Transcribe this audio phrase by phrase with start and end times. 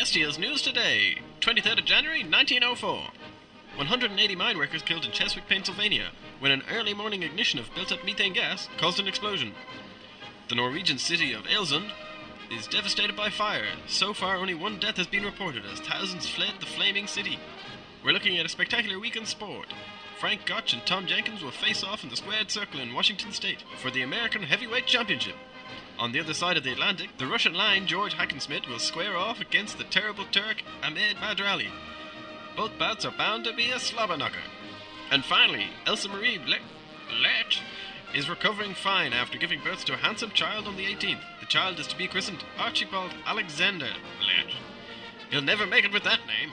[0.00, 3.10] Yesterday's news today, 23rd of January 1904.
[3.76, 8.02] 180 mine workers killed in Cheswick, Pennsylvania, when an early morning ignition of built up
[8.02, 9.52] methane gas caused an explosion.
[10.48, 11.90] The Norwegian city of Alesund
[12.50, 13.66] is devastated by fire.
[13.88, 17.38] So far, only one death has been reported as thousands fled the flaming city.
[18.02, 19.66] We're looking at a spectacular week in sport.
[20.18, 23.64] Frank Gotch and Tom Jenkins will face off in the squared circle in Washington State
[23.82, 25.36] for the American Heavyweight Championship.
[26.00, 29.38] On the other side of the Atlantic, the Russian Lion George Hackenschmidt will square off
[29.38, 31.68] against the terrible Turk Ahmed Madrali.
[32.56, 34.40] Both bouts are bound to be a slobber knocker.
[35.10, 36.62] And finally, Elsa Marie Blech,
[37.10, 37.60] Blech
[38.14, 41.20] is recovering fine after giving birth to a handsome child on the 18th.
[41.38, 43.90] The child is to be christened Archibald Alexander
[44.22, 44.54] Blech.
[45.30, 46.50] He'll never make it with that name.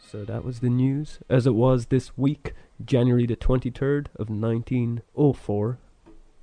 [0.00, 2.52] So that was the news as it was this week,
[2.84, 5.78] January the 23rd of 1904,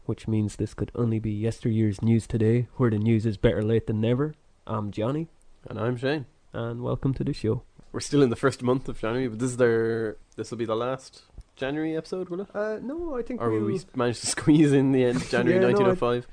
[0.05, 3.87] which means this could only be yesteryear's news today, where the news is better late
[3.87, 4.33] than never.
[4.67, 5.27] I'm Johnny,
[5.69, 6.25] And I'm Shane.
[6.53, 7.63] and welcome to the show.
[7.91, 10.17] We're still in the first month of January, but this is their.
[10.35, 11.23] This will be the last
[11.55, 12.47] January episode, will it?
[12.53, 15.55] Uh, no, I think Or will we'll, we manage to squeeze in the end January
[15.61, 16.27] Yeah, no, I- 1905?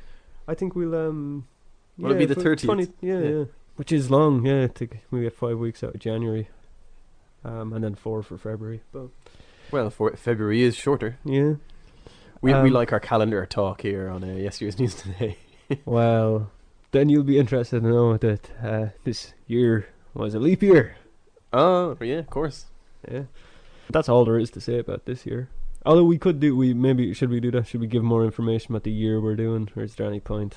[0.49, 1.47] I think we'll um.
[1.99, 2.65] Will it be the 30th?
[2.65, 3.29] 20 yeah, Yeah.
[3.29, 3.45] yeah,
[3.77, 4.45] which is long.
[4.45, 6.49] Yeah, to, we get five weeks out of January,
[7.45, 8.83] um, and then four for February.
[8.93, 9.09] But
[9.71, 11.19] Well, for February is shorter.
[11.25, 11.55] yeah,
[12.43, 15.39] We we Um, like our calendar talk here on uh, yesterday's news today.
[15.85, 16.51] well,
[16.91, 20.97] then you'll be interested to know that uh, this year was a leap year.
[21.53, 22.67] Oh yeah, of course.
[23.09, 23.25] Yeah,
[23.89, 25.49] that's all there is to say about this year.
[25.87, 27.69] Although we could do, we maybe should we do that?
[27.69, 30.57] Should we give more information about the year we're doing, or is there any point?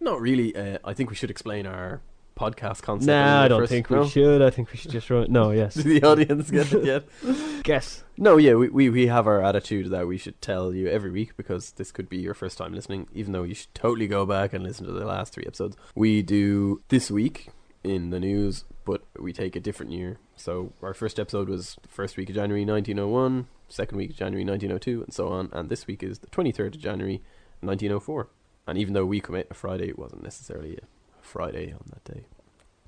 [0.00, 0.56] Not really.
[0.56, 2.00] Uh, I think we should explain our
[2.38, 3.08] podcast concept.
[3.08, 3.70] Nah, I don't first.
[3.70, 4.02] think no?
[4.02, 4.40] we should.
[4.40, 5.26] I think we should just run.
[5.30, 7.04] No, yes, Did the audience get it yet?
[7.64, 8.04] guess.
[8.16, 11.36] No, yeah, we, we, we have our attitude that we should tell you every week
[11.36, 14.52] because this could be your first time listening, even though you should totally go back
[14.52, 15.76] and listen to the last three episodes.
[15.94, 17.48] We do this week
[17.84, 20.18] in the news, but we take a different year.
[20.36, 24.44] So our first episode was the first week of January 1901, second week of January
[24.44, 25.50] 1902, and so on.
[25.52, 27.22] And this week is the 23rd of January
[27.60, 28.28] 1904.
[28.66, 30.97] And even though we commit a Friday, it wasn't necessarily a
[31.28, 32.24] Friday on that day.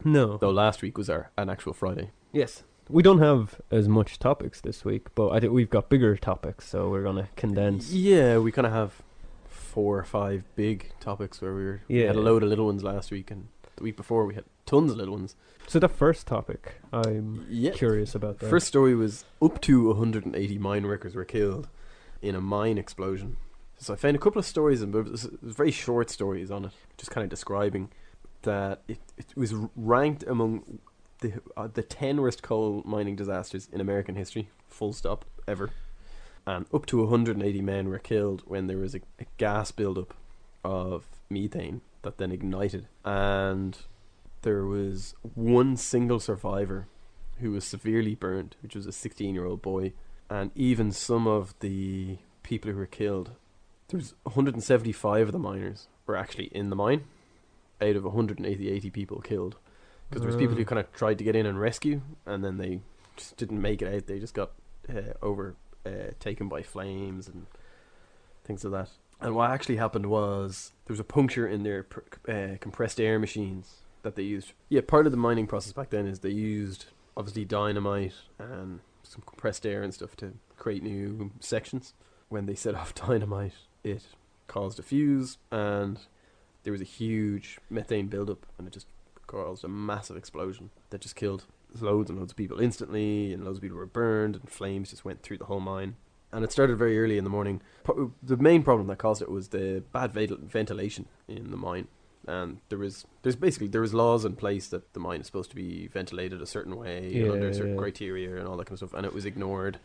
[0.05, 0.37] No.
[0.39, 2.11] Though last week was our an actual Friday.
[2.33, 2.65] Yes.
[2.89, 6.69] We don't have as much topics this week, but I think we've got bigger topics,
[6.69, 7.93] so we're gonna condense.
[7.93, 9.03] Yeah, we kind of have
[9.47, 12.83] four or five big topics where we, were, we had a load of little ones
[12.83, 13.47] last week, and
[13.77, 15.37] the week before we had tons of little ones.
[15.69, 17.71] So the first topic, I'm Yeah.
[17.73, 18.51] curious about that.
[18.51, 21.69] First story was up to 180 mine workers were killed
[22.21, 23.37] in a mine explosion.
[23.79, 26.65] So I found a couple of stories, and it it was very short stories on
[26.65, 27.91] it, just kind of describing
[28.43, 30.81] that it, it was ranked among
[31.21, 35.71] the uh, the 10 worst coal mining disasters in American history, full stop, ever.
[36.47, 40.15] And up to 180 men were killed when there was a, a gas buildup
[40.65, 42.89] of methane that then ignited.
[43.05, 43.77] And
[44.43, 46.89] there was one single survivor
[47.41, 49.93] who was severely burned, which was a 16 year old boy.
[50.29, 53.33] And even some of the people who were killed,
[53.89, 57.05] there's 175 of the miners were actually in the mine
[57.81, 59.57] out of 180 80 people killed.
[60.09, 62.57] Because there was people who kind of tried to get in and rescue, and then
[62.57, 62.81] they
[63.17, 64.07] just didn't make it out.
[64.07, 64.51] They just got
[64.89, 65.55] uh, over
[65.87, 67.47] uh, taken by flames and
[68.45, 68.93] things like that.
[69.21, 73.19] And what actually happened was there was a puncture in their pr- uh, compressed air
[73.19, 74.53] machines that they used.
[74.69, 76.87] Yeah, part of the mining process back then is they used
[77.17, 81.93] obviously dynamite and some compressed air and stuff to create new sections.
[82.29, 83.55] When they set off dynamite,
[83.85, 84.03] it
[84.47, 85.99] caused a fuse and
[86.63, 88.87] there was a huge methane buildup and it just
[89.27, 91.45] caused a massive explosion that just killed
[91.81, 95.05] loads and loads of people instantly and loads of people were burned and flames just
[95.05, 95.95] went through the whole mine.
[96.33, 97.61] And it started very early in the morning.
[97.85, 101.89] Pro- The main problem that caused it was the bad ventilation in the mine
[102.27, 105.49] and there was there's basically there was laws in place that the mine is supposed
[105.51, 107.79] to be ventilated a certain way and under Yeah, certain yeah.
[107.81, 109.79] criteria and all that kind of stuff and it was ignored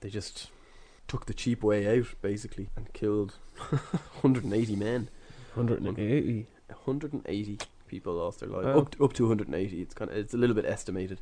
[0.00, 0.48] they just
[1.06, 3.34] took the cheap way out basically and killed
[4.22, 5.08] 180 men
[5.54, 6.46] 180.
[6.68, 8.78] 180 people lost their lives Wow.
[8.78, 11.20] up to, up to 180 it's kind of it's a little bit estimated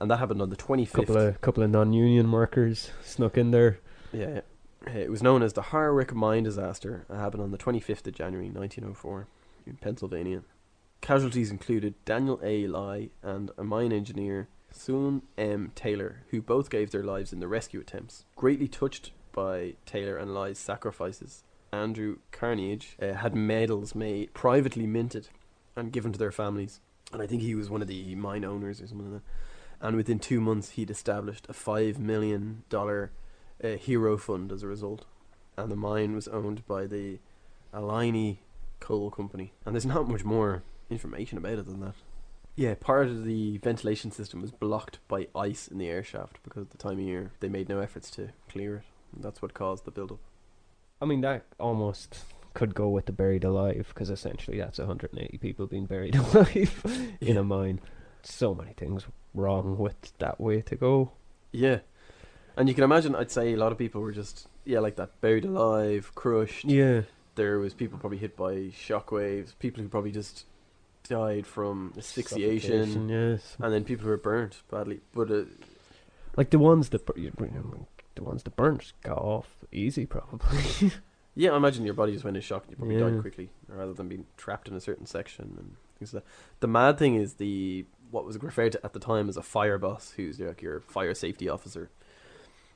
[0.00, 3.78] and that happened on the 25th Couple of couple of non-union workers snuck in there.
[4.12, 4.40] Yeah,
[4.86, 7.04] it was known as the Harwick mine disaster.
[7.10, 9.26] It happened on the 25th of January 1904
[9.66, 10.42] in Pennsylvania.
[11.02, 12.66] Casualties included Daniel A.
[12.66, 15.70] Lai and a mine engineer, Selwyn M.
[15.74, 18.24] Taylor, who both gave their lives in the rescue attempts.
[18.36, 25.28] Greatly touched by Taylor and Lai's sacrifices, Andrew Carnegie uh, had medals made, privately minted,
[25.76, 26.80] and given to their families.
[27.12, 29.86] And I think he was one of the mine owners or something like that.
[29.86, 35.06] And within two months, he'd established a $5 million uh, hero fund as a result.
[35.56, 37.18] And the mine was owned by the
[37.72, 38.40] Allegheny
[38.78, 39.52] Coal Company.
[39.64, 41.94] And there's not much more information about it than that.
[42.56, 46.62] Yeah, part of the ventilation system was blocked by ice in the air shaft because
[46.62, 48.82] at the time of year they made no efforts to clear it.
[49.14, 50.18] And that's what caused the build-up.
[51.00, 52.18] I mean, that almost
[52.52, 57.36] could go with the buried alive because essentially that's 180 people being buried alive in
[57.36, 57.80] a mine.
[58.22, 59.04] So many things
[59.34, 61.12] wrong with that way to go.
[61.52, 61.78] Yeah,
[62.56, 63.14] and you can imagine.
[63.16, 66.64] I'd say a lot of people were just yeah, like that, buried alive, crushed.
[66.66, 67.02] Yeah.
[67.36, 69.54] There was people probably hit by shockwaves.
[69.58, 70.44] People who probably just
[71.08, 73.56] died from asphyxiation, Yes.
[73.60, 75.00] and then people who were burnt badly.
[75.14, 75.44] But uh,
[76.36, 80.92] Like the ones that you know, the ones that burnt got off easy probably.
[81.34, 83.08] yeah, I imagine your body just went in shock and you probably Yeah.
[83.10, 86.30] died quickly, rather than being trapped in a certain section and things like that.
[86.60, 89.78] The mad thing is the what was referred to at the time as a fire
[89.78, 91.90] boss, who's like your fire safety officer.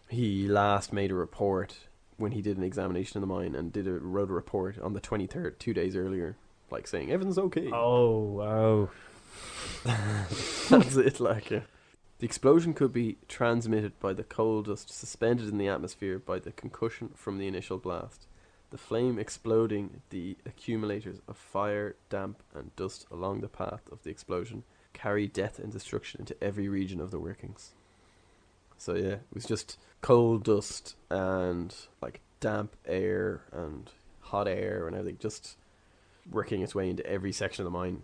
[0.08, 1.76] He last made a report
[2.16, 4.92] when he did an examination in the mine and did a wrote a report on
[4.92, 6.36] the twenty third, two days earlier,
[6.70, 7.70] like saying everything's okay.
[7.72, 8.88] oh wow.
[10.70, 11.60] That's it, like yeah.
[12.24, 16.52] The explosion could be transmitted by the coal dust suspended in the atmosphere by the
[16.52, 18.26] concussion from the initial blast.
[18.70, 24.08] The flame exploding the accumulators of fire, damp, and dust along the path of the
[24.08, 24.62] explosion
[24.94, 27.72] carry death and destruction into every region of the workings.
[28.78, 33.90] So yeah, it was just coal dust and like damp air and
[34.20, 35.58] hot air and everything just
[36.30, 38.00] working its way into every section of the mine,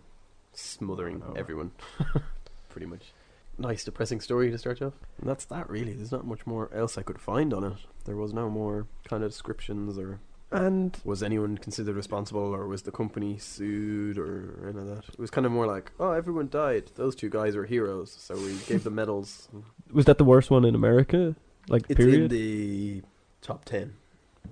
[0.53, 1.71] smothering everyone.
[2.69, 3.13] Pretty much.
[3.61, 4.93] Nice depressing story to start off.
[5.19, 5.93] And that's that really.
[5.93, 7.77] There's not much more else I could find on it.
[8.05, 10.19] There was no more kind of descriptions or
[10.51, 15.09] And was anyone considered responsible or was the company sued or any of that.
[15.09, 16.91] It was kind of more like, oh, everyone died.
[16.95, 19.47] Those two guys were heroes, so we gave them medals.
[19.91, 21.35] was that the worst one in America?
[21.69, 23.03] Like It's in period, the
[23.41, 23.93] top 10.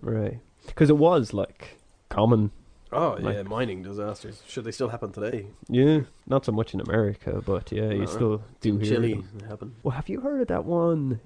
[0.02, 0.40] right?
[0.68, 1.80] Because it was like
[2.10, 2.52] common.
[2.92, 4.42] Oh, Like- yeah, mining disasters.
[4.48, 5.48] Should they still happen today?
[5.68, 9.48] Yeah, not so much in America, but yeah, you still do in hear Chile, them.
[9.48, 9.76] happen.
[9.84, 11.20] Well, have you heard of that one?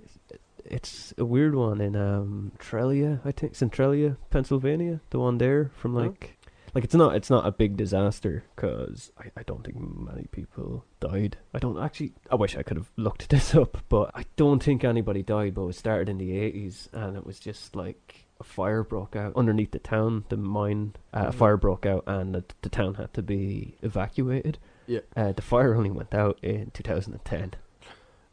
[0.65, 5.01] It's a weird one in um Trelia, I think Centralia, Pennsylvania.
[5.09, 6.37] The one there from like,
[6.73, 10.85] like it's not it's not a big disaster because I, I don't think many people
[11.01, 11.37] died.
[11.53, 12.13] I don't actually.
[12.31, 15.53] I wish I could have looked this up, but I don't think anybody died.
[15.53, 19.33] But it started in the eighties, and it was just like a fire broke out
[19.35, 20.25] underneath the town.
[20.29, 21.33] The mine, uh, a Mhm.
[21.35, 24.57] fire broke out, and the, the town had to be evacuated.
[24.85, 24.99] Yeah.
[25.15, 27.53] Uh, the fire only went out in 2010.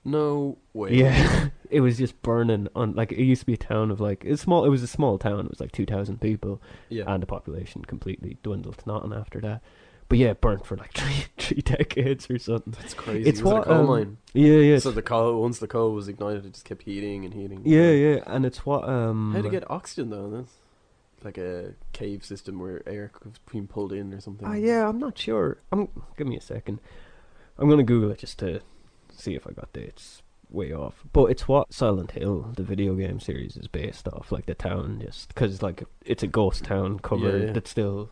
[0.04, 0.94] No way.
[0.94, 4.24] Yeah, it was just burning on like it used to be a town of like
[4.24, 4.64] it's small.
[4.64, 5.40] It was a small town.
[5.40, 7.04] It was like two thousand people, Yeah.
[7.06, 9.60] and the population completely dwindled to nothing after that.
[10.10, 12.74] But yeah, it burnt for like three three decades or something.
[12.80, 13.30] That's crazy.
[13.30, 14.16] It's was what, it a coal um, mine?
[14.34, 17.32] Yeah, yeah, So the coal, once the coal was ignited, it just kept heating and
[17.32, 17.62] heating.
[17.64, 19.32] yeah, yeah, and it's what um.
[19.34, 20.28] How to get oxygen though?
[20.28, 20.50] This
[21.22, 24.48] like a cave system where air was being pulled in or something.
[24.48, 25.58] Ah, yeah, I'm not sure.
[25.70, 26.80] I'm give me a second.
[27.56, 28.62] I'm gonna Google it just to
[29.12, 31.04] see if I got dates way off.
[31.12, 34.32] But it's what Silent Hill, the video game series, is based off.
[34.32, 37.52] Like the town, just because like it's a ghost town covered yeah.
[37.52, 38.10] that's still.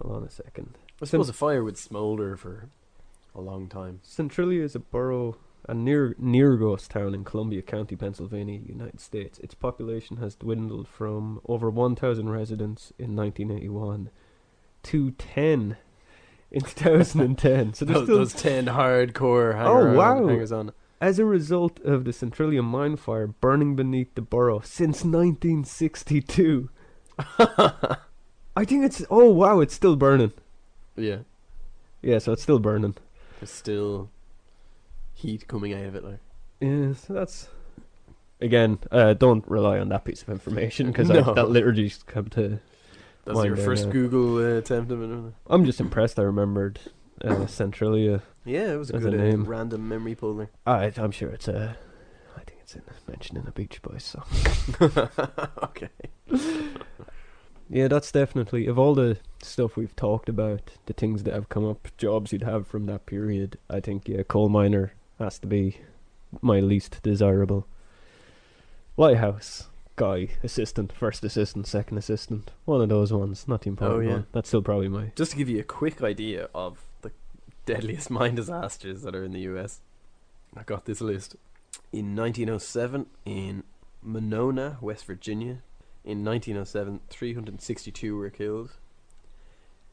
[0.00, 0.78] Hold on a second.
[1.02, 2.68] I suppose a fire would smolder for
[3.34, 4.00] a long time.
[4.02, 5.36] Centralia is a borough,
[5.68, 9.38] a near near ghost town in Columbia County, Pennsylvania, United States.
[9.40, 14.10] Its population has dwindled from over 1,000 residents in 1981
[14.84, 15.76] to 10
[16.52, 17.74] in 2010.
[17.74, 20.26] So there's those, still those ten hardcore hanger Oh, wow.
[20.28, 20.72] hangers on.
[21.00, 26.70] As a result of the Centralia mine fire burning beneath the borough since 1962.
[27.38, 29.02] I think it's.
[29.10, 30.32] Oh, wow, it's still burning.
[30.96, 31.18] Yeah,
[32.02, 32.94] Yeah, so it's still burning.
[33.40, 34.10] there's still
[35.14, 36.04] heat coming out of it.
[36.04, 36.18] Like
[36.60, 37.48] Yeah, so that's.
[38.40, 41.32] Again, uh, don't rely on that piece of information because No.
[41.34, 42.58] that literally just come to.
[43.24, 43.92] that's your first now.
[43.92, 45.32] Google uh, attempt of it.
[45.46, 46.80] I'm just impressed I remembered
[47.24, 48.22] uh, Centralia.
[48.44, 49.44] Yeah, it was a As a good uh, name.
[49.44, 50.50] random memory puller.
[50.66, 51.76] I, I'm sure it's a.
[52.36, 54.24] I think it's in, mentioned in a Beach Boys song.
[55.62, 55.88] okay.
[57.68, 61.64] Yeah, that's definitely of all the stuff we've talked about, the things that have come
[61.68, 63.58] up, jobs you'd have from that period.
[63.70, 65.78] I think yeah, coal miner has to be
[66.40, 67.66] my least desirable.
[68.96, 73.46] Lighthouse guy, assistant, first assistant, second assistant, one of those ones.
[73.46, 74.12] Not the oh, important Oh, yeah.
[74.14, 74.26] one.
[74.32, 75.12] That's still probably my.
[75.16, 77.10] Just to give you a quick idea of the
[77.66, 79.80] deadliest mine disasters that are in the US,
[80.56, 81.36] I got this list.
[81.92, 83.64] In 1907, in
[84.06, 85.58] Monongah, West Virginia,
[86.04, 88.72] in 1907, 362 were killed.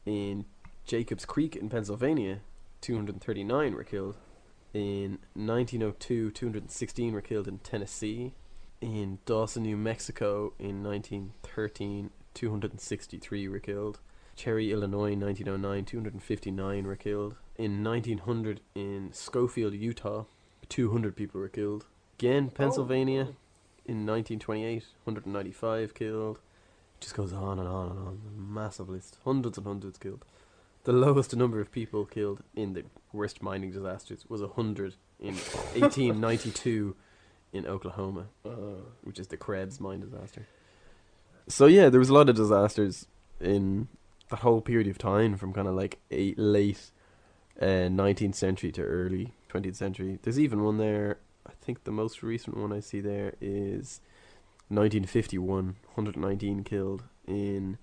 [0.04, 0.44] In
[0.84, 2.40] Jacobs Creek in Pennsylvania,
[2.80, 4.16] 239 were killed.
[4.72, 8.34] In 1902, 216 were killed in Tennessee.
[8.80, 14.00] In Dawson, New Mexico, in 1913, 263 were killed.
[14.36, 17.36] Cherry, Illinois, 1909, 259 were killed.
[17.56, 20.24] In 1900, in Scofield, Utah,
[20.70, 21.84] 200 people were killed.
[22.18, 23.28] Again, Pennsylvania,
[23.84, 26.38] in 1928, 195 killed.
[26.98, 28.20] It just goes on and on and on.
[28.36, 29.18] Massive list.
[29.24, 30.24] Hundreds and hundreds killed.
[30.84, 36.96] The lowest number of people killed in the worst mining disasters was 100 in 1892
[37.52, 38.26] in Oklahoma,
[39.02, 40.46] which is the Krebs mine disaster.
[41.48, 43.06] So yeah, there was a lot of disasters
[43.40, 43.88] in
[44.30, 46.90] that whole period of time from kind of like a late
[47.60, 50.18] uh, 19th century to early 20th century.
[50.22, 51.18] There's even one there.
[51.50, 54.00] I think the most recent one I see there is
[54.68, 57.78] 1951, 119 killed in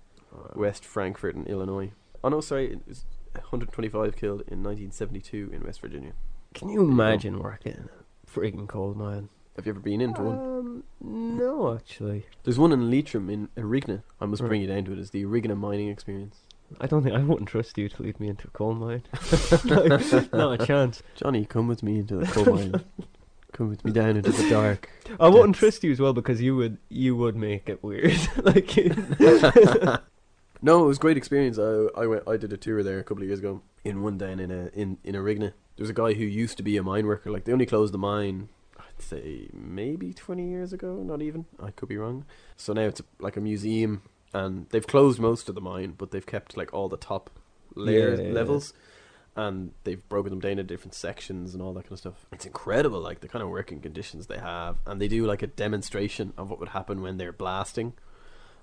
[0.54, 1.92] West Frankfort in Illinois.
[2.24, 6.12] Oh no, sorry, it was 125 killed in 1972 in West Virginia.
[6.54, 9.28] Can you imagine working in a frigging coal mine?
[9.56, 10.38] Have you ever been into one?
[10.38, 12.26] Um, no, actually.
[12.44, 14.02] There's one in Leitrim in Arigna.
[14.20, 14.98] I must bring you down to it.
[14.98, 16.42] It's the Arigna mining experience.
[16.80, 19.02] I don't think I wouldn't trust you to lead me into a coal mine.
[20.32, 21.02] Not a chance.
[21.16, 22.84] Johnny, come with me into the coal mine.
[23.58, 24.88] come with me down into the dark.
[25.18, 28.16] I wouldn't trust you as well because you would you would make it weird.
[28.42, 28.76] like
[30.60, 31.58] No, it was a great experience.
[31.58, 34.16] I I went I did a tour there a couple of years ago in one
[34.16, 35.52] down in a in in Arigna.
[35.76, 37.30] There was a guy who used to be a mine worker.
[37.30, 38.48] Like they only closed the mine,
[38.78, 41.02] I'd say maybe twenty years ago.
[41.02, 41.46] Not even.
[41.62, 42.24] I could be wrong.
[42.56, 46.10] So now it's a, like a museum, and they've closed most of the mine, but
[46.10, 47.30] they've kept like all the top
[47.74, 48.34] layers Yeah, yeah, yeah.
[49.38, 52.26] And they've broken them down into different sections and all that kind of stuff.
[52.32, 54.78] It's incredible, like the kind of working conditions they have.
[54.84, 57.92] And they do like a demonstration of what would happen when they're blasting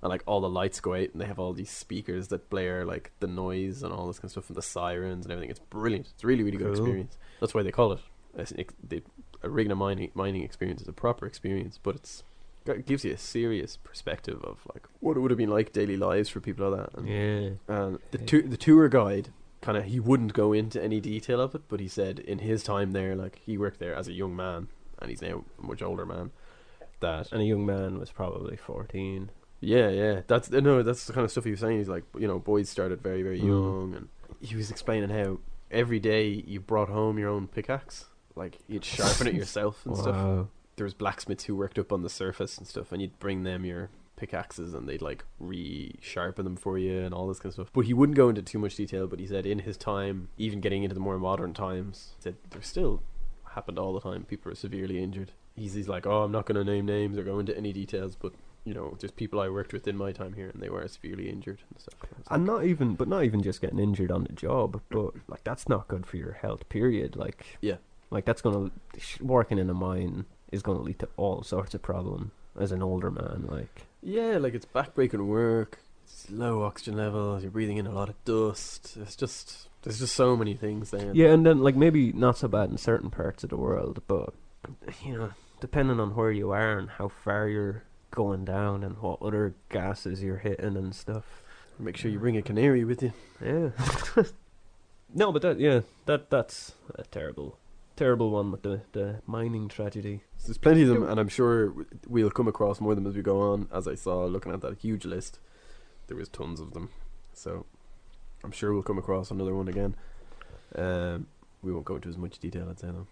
[0.01, 2.85] and like all the lights go out and they have all these speakers that blare
[2.85, 5.49] like the noise and all this kind of stuff and the sirens and everything.
[5.49, 6.07] It's brilliant.
[6.13, 7.17] It's a really really good experience.
[7.39, 8.01] That's why they call it
[8.37, 9.01] a, the
[9.43, 12.23] Arigna mining mining experience is a proper experience, but it's
[12.65, 15.97] it gives you a serious perspective of like what it would have been like daily
[15.97, 16.99] lives for people like that.
[16.99, 17.75] And, yeah.
[17.75, 19.29] and the tour the tour guide
[19.65, 22.63] kind of he wouldn't go into any detail of it, but he said in his
[22.63, 24.67] time there, like he worked there as a young man
[24.99, 26.31] and he's now a much older man.
[27.01, 29.31] That And a young man was probably fourteen.
[29.59, 30.21] yeah, yeah.
[30.27, 31.79] That's no, that's the kind of stuff he was saying.
[31.79, 33.47] He's like, you know, boys started very, very Mm.
[33.47, 34.07] young, and
[34.39, 35.39] he was explaining how
[35.71, 38.05] every day you brought home your own pickaxe,
[38.35, 40.47] like you'd sharpen it yourself and stuff.
[40.77, 43.65] There was blacksmiths who worked up on the surface and stuff, and you'd bring them
[43.65, 47.69] your pickaxes, and they'd like re-sharpen them for you and all this kind of stuff.
[47.73, 49.07] But he wouldn't go into too much detail.
[49.07, 52.35] But he said in his time, even getting into the more modern times, he said
[52.51, 53.01] there still
[53.53, 54.23] happened all the time.
[54.25, 55.31] People were severely injured.
[55.55, 58.15] He's, he's like, oh, I'm not going to name names or go into any details,
[58.15, 58.33] but
[58.65, 61.29] you know, just people I worked with in my time here, and they were severely
[61.29, 61.93] injured and stuff.
[62.29, 65.43] And like- not even, but not even just getting injured on the job, but like
[65.43, 66.67] that's not good for your health.
[66.67, 67.15] Period.
[67.15, 67.75] Like Yeah.
[68.09, 68.71] like that's gonna
[69.21, 73.11] working in a mine is gonna lead to all sorts of problem as an older
[73.11, 73.45] man.
[73.47, 75.79] Like yeah, like it's backbreaking work.
[76.05, 77.41] It's low oxygen levels.
[77.41, 78.95] You're breathing in a lot of dust.
[79.01, 81.11] It's just there's just so many things there.
[81.13, 84.33] yeah, and then like maybe not so bad in certain parts of the world, but
[85.03, 89.21] you know, depending on where you are and how far you're going down and what
[89.21, 91.41] other gases you're hitting and stuff.
[91.77, 93.11] Make sure you bring a canary with you.
[93.43, 93.69] Yeah.
[95.13, 97.57] no, but that yeah, that that's a terrible,
[97.95, 100.21] terrible one with the the mining tragedy.
[100.37, 101.73] So there's plenty of them, and I'm sure
[102.07, 103.67] we'll come across more of them as we go on.
[103.71, 105.39] As I saw looking at that huge list,
[106.07, 106.89] there was tons of them.
[107.33, 107.65] So
[108.43, 109.95] I'm sure we'll come across another one again.
[110.75, 111.27] Um,
[111.61, 113.07] we won't go into as much detail, I'd say though.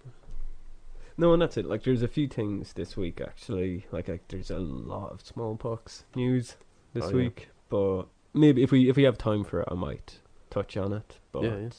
[1.16, 1.66] No, and that's it.
[1.66, 3.86] Like, there's a few things this week actually.
[3.92, 6.56] Like, like there's a lot of smallpox news
[6.94, 7.16] this Oh, yeah.
[7.16, 10.92] week, but maybe if we if we have time for it, I might touch on
[10.94, 11.20] it.
[11.32, 11.70] But Yeah, yeah.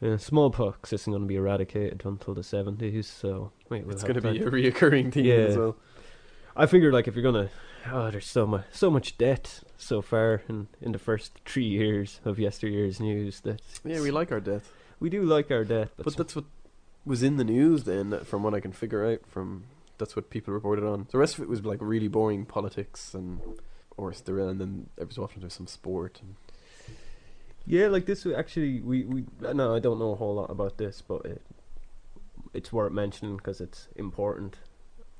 [0.00, 3.06] Yeah, smallpox isn't going to be eradicated until the seventies.
[3.06, 5.34] So wait, we'll it's going to be a reoccurring theme Yeah.
[5.34, 5.76] as well.
[6.56, 7.50] I figured like if you're gonna,
[7.90, 12.20] oh, there's so much so much debt so far in in the first three years
[12.24, 14.62] of yesteryear's news that Yeah, we like our debt.
[15.00, 16.46] we do like our debt, but, but that's what
[17.04, 19.20] was in the news then, from what I can figure out.
[19.26, 19.64] From
[19.98, 21.06] that's what people reported on.
[21.10, 23.40] The rest of it was like really boring politics and.
[23.96, 26.20] Or and then every so often there's some sport.
[26.22, 26.36] And
[27.68, 28.26] Yeah, like this.
[28.26, 31.42] Actually, we we no, I don't know a whole lot about this, but it
[32.54, 34.56] it's worth mentioning because it's important.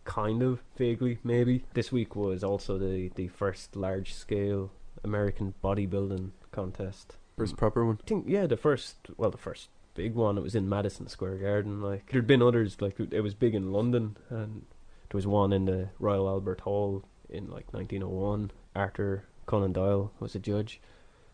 [0.04, 1.64] Kind of vaguely, maybe.
[1.74, 4.72] This week was also the the first large scale
[5.04, 7.16] American bodybuilding contest.
[7.36, 7.98] first proper one.
[8.02, 10.38] I think yeah, the first well, the first big one.
[10.38, 11.82] It was in Madison Square Garden.
[11.82, 12.80] Like there'd been others.
[12.80, 14.64] Like it was big in London, and
[15.10, 18.50] there was one in the Royal Albert Hall in like 1901.
[18.74, 20.80] Arthur Conan Doyle was a judge.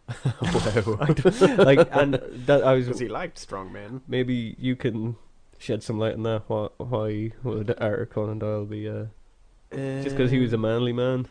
[1.58, 4.02] like and that I was Because he liked strong men.
[4.06, 5.16] maybe you can
[5.58, 6.42] shed some light on that.
[6.46, 9.06] Why, why would Arthur Conan Doyle be uh,
[9.72, 11.28] just because he was a manly man?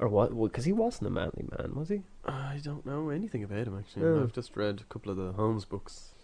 [0.00, 0.30] or what?
[0.40, 2.02] Because he wasn't a manly man, was he?
[2.24, 4.06] I don't know anything about him actually.
[4.06, 4.22] Yeah.
[4.22, 6.14] I've just read a couple of the Holmes books.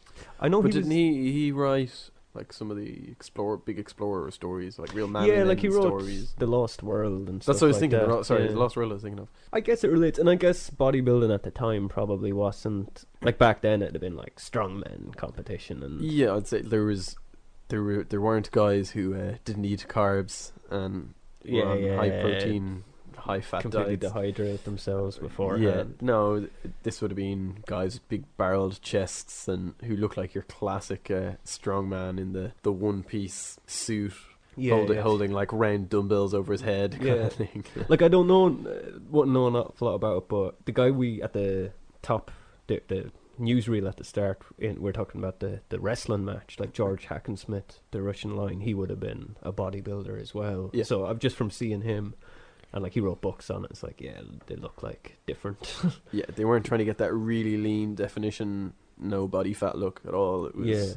[0.41, 3.79] I know but he didn't was, he he write like some of the explorer big
[3.79, 6.35] explorer stories, like real man yeah, like he wrote stories.
[6.39, 8.09] the Lost World and stuff That's what I was like thinking.
[8.09, 8.25] that.
[8.27, 8.51] sorry, yeah.
[8.53, 9.29] the Lost World I was thinking of.
[9.53, 13.61] I guess it relates, and I guess bodybuilding at the time probably wasn't like back
[13.61, 13.83] then.
[13.83, 17.17] It'd have been like strongman competition, and Yeah, I'd say there was
[17.69, 21.15] there were there weren't guys who uh, didn't eat carbs and
[21.45, 22.85] Yeah, yeah, high protein,
[23.25, 24.15] high fat completely diets.
[24.15, 25.59] dehydrate themselves before.
[25.59, 26.47] Yeah, no,
[26.83, 31.11] this would have been guys with big barreled chests and who look like your classic
[31.11, 34.13] uh, strongman in the, the one piece suit,
[34.57, 35.03] yeah, holding, yeah.
[35.03, 36.93] holding like round dumbbells over his head.
[36.93, 37.13] Kind Yeah.
[37.15, 37.65] of thing.
[37.89, 40.91] Like I don't know, what wouldn't know an awful lot about it, but the guy
[40.91, 42.31] we at the top,
[42.67, 46.73] the the newsreel at the start, in, we're talking about the the wrestling match, like
[46.73, 50.71] George Hackenschmidt, the Russian Lion, he would have been a bodybuilder as well.
[50.73, 50.85] Yeah.
[50.85, 52.15] So I've just from seeing him,
[52.75, 53.71] and like he wrote books on it.
[53.71, 55.75] It's like yeah, they look like different.
[56.13, 60.13] yeah, they weren't trying to get that really lean definition, no body fat look at
[60.13, 60.45] all.
[60.47, 60.95] It was Yeah.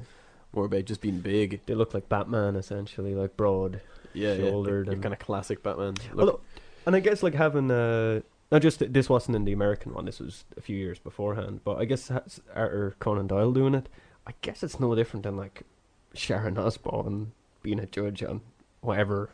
[0.54, 1.62] more about just being big.
[1.68, 3.80] they look like Batman essentially, like broad.
[4.14, 5.94] Yeah, yeah, Shouldered your and- kind of classic Batman.
[6.14, 6.44] Look,
[6.86, 10.06] and I guess like having uh not just this wasn't in the American one.
[10.06, 11.60] This was a few years beforehand.
[11.64, 12.10] But I guess
[12.56, 13.88] Arthur Conan Doyle doing it.
[14.26, 15.64] I guess it's no different than like
[16.14, 18.42] Sharon Osbourne being a judge on
[18.82, 19.30] whatever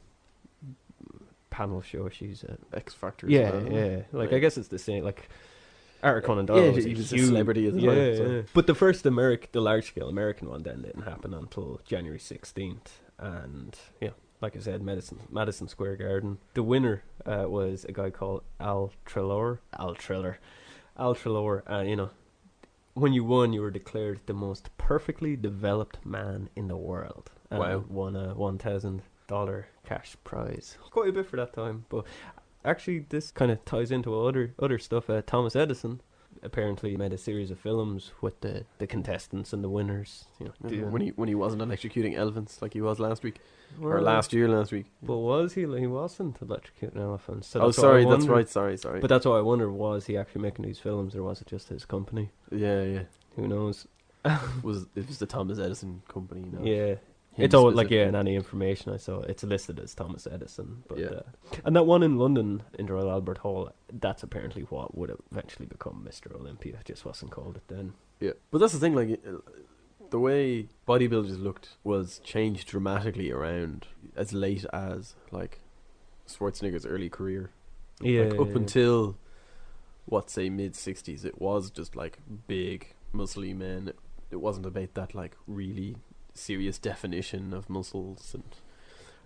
[1.58, 2.60] panel show she's at.
[2.74, 3.26] X Factor.
[3.30, 3.72] Yeah, well.
[3.72, 4.02] yeah.
[4.12, 5.04] Like I guess it's the same.
[5.04, 5.30] Like
[6.02, 8.42] Eric Conan Yeah, was, he a, was a celebrity as yeah, well, so- yeah.
[8.54, 12.90] But the first American, the large scale American one, then didn't happen until January sixteenth,
[13.20, 16.40] and yeah, like I said, Madison Madison Square Garden.
[16.56, 19.60] The winner uh, was a guy called Al Treloar.
[19.80, 20.40] Al Triller,
[20.98, 22.10] Al Treloar, and you know.
[22.96, 27.32] When you won, you were declared the most perfectly developed man in the world.
[27.50, 27.84] And Wow.
[27.90, 30.78] Won a one thousand dollar cash prize.
[30.92, 32.06] Quite a bit for that time, but
[32.66, 35.10] actually this kind of ties into other other stuff.
[35.10, 36.02] Uh, Thomas Edison
[36.42, 40.26] apparently made a series of films with the, the contestants and the winners.
[40.40, 43.40] You know, Yeah, when he when he wasn't electrocuting elephants like he was last week
[43.82, 44.88] or last year last week.
[45.02, 45.62] But was he?
[45.62, 47.48] He wasn't electrocuting elephants.
[47.48, 48.50] So oh, that's what I sorry, that's right.
[48.50, 49.00] Sorry, sorry.
[49.00, 51.70] But that's what I wonder: was he actually making these films, or was it just
[51.70, 52.32] his company?
[52.52, 53.04] yeah, yeah.
[53.36, 53.88] Who knows?
[54.64, 56.46] Was it was the Thomas Edison company?
[56.50, 56.64] No.
[56.64, 56.96] Yeah,
[57.36, 58.20] Him it's all like yeah, in specifically.
[58.20, 60.84] any information I saw, it's listed as Thomas Edison.
[60.88, 61.06] But Yeah.
[61.08, 61.22] uh,
[61.66, 66.06] and that one in London in Royal Albert Hall, that's apparently what would eventually become
[66.08, 66.36] Mr.
[66.36, 66.78] Olympia.
[66.80, 67.94] It just wasn't called it then.
[68.20, 68.94] Yeah, but that's the thing.
[68.94, 69.38] Like, uh,
[70.12, 75.60] the way bodybuilders looked was changed dramatically around as late as like
[76.28, 77.50] Schwarzenegger's early career.
[78.00, 78.56] Yeah, like up yeah.
[78.58, 79.18] until
[80.06, 83.92] what say mid sixties, it was just like big muscly men.
[84.30, 85.96] It wasn't about that like really
[86.34, 88.44] serious definition of muscles and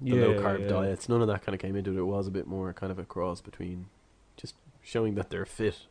[0.02, 0.67] the low carb yeah.
[0.67, 1.10] diets.
[1.10, 2.00] None of that kind of came into it.
[2.00, 3.88] It was a bit more kind of a cross between
[4.36, 5.88] just showing that they're fit.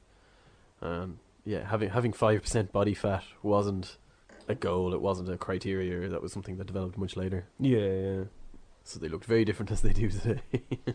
[0.81, 3.97] Um, yeah, having having five percent body fat wasn't
[4.49, 4.95] a goal.
[4.95, 6.09] It wasn't a criteria.
[6.09, 7.47] That was something that developed much later.
[7.59, 8.25] Yeah, yeah.
[8.85, 10.41] So they looked very different as they do today.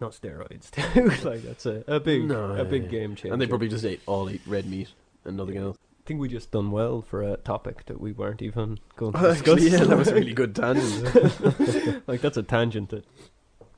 [0.00, 0.70] Not steroids
[1.22, 1.28] too.
[1.28, 2.88] like that's a, a big No, a yeah, big yeah.
[2.90, 3.32] game changer.
[3.32, 4.88] and they probably just ate all ate red meat
[5.24, 5.78] and nothing else.
[6.06, 9.18] I think we just done well for a topic that we weren't even going to
[9.34, 9.60] discuss.
[9.60, 12.06] Yeah, that was a really good tangent.
[12.06, 13.04] like that's a tangent that.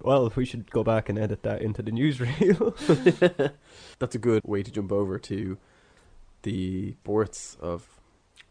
[0.02, 3.54] Well, we should go back and edit that into the newsreel.
[3.98, 5.56] That's a good way to jump over to
[6.42, 7.88] the sports of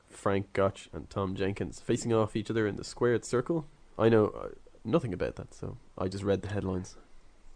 [0.09, 3.67] Frank Gotch and Tom Jenkins facing off each other in the squared circle.
[3.99, 4.47] I know uh,
[4.83, 6.97] nothing about that, so I just read the headlines.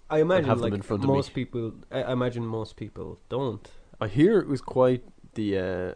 [0.08, 1.16] I imagine like in front of me.
[1.16, 1.74] most people.
[1.92, 3.68] I I imagine most people don't.
[4.00, 5.04] I hear it was quite
[5.34, 5.94] the uh,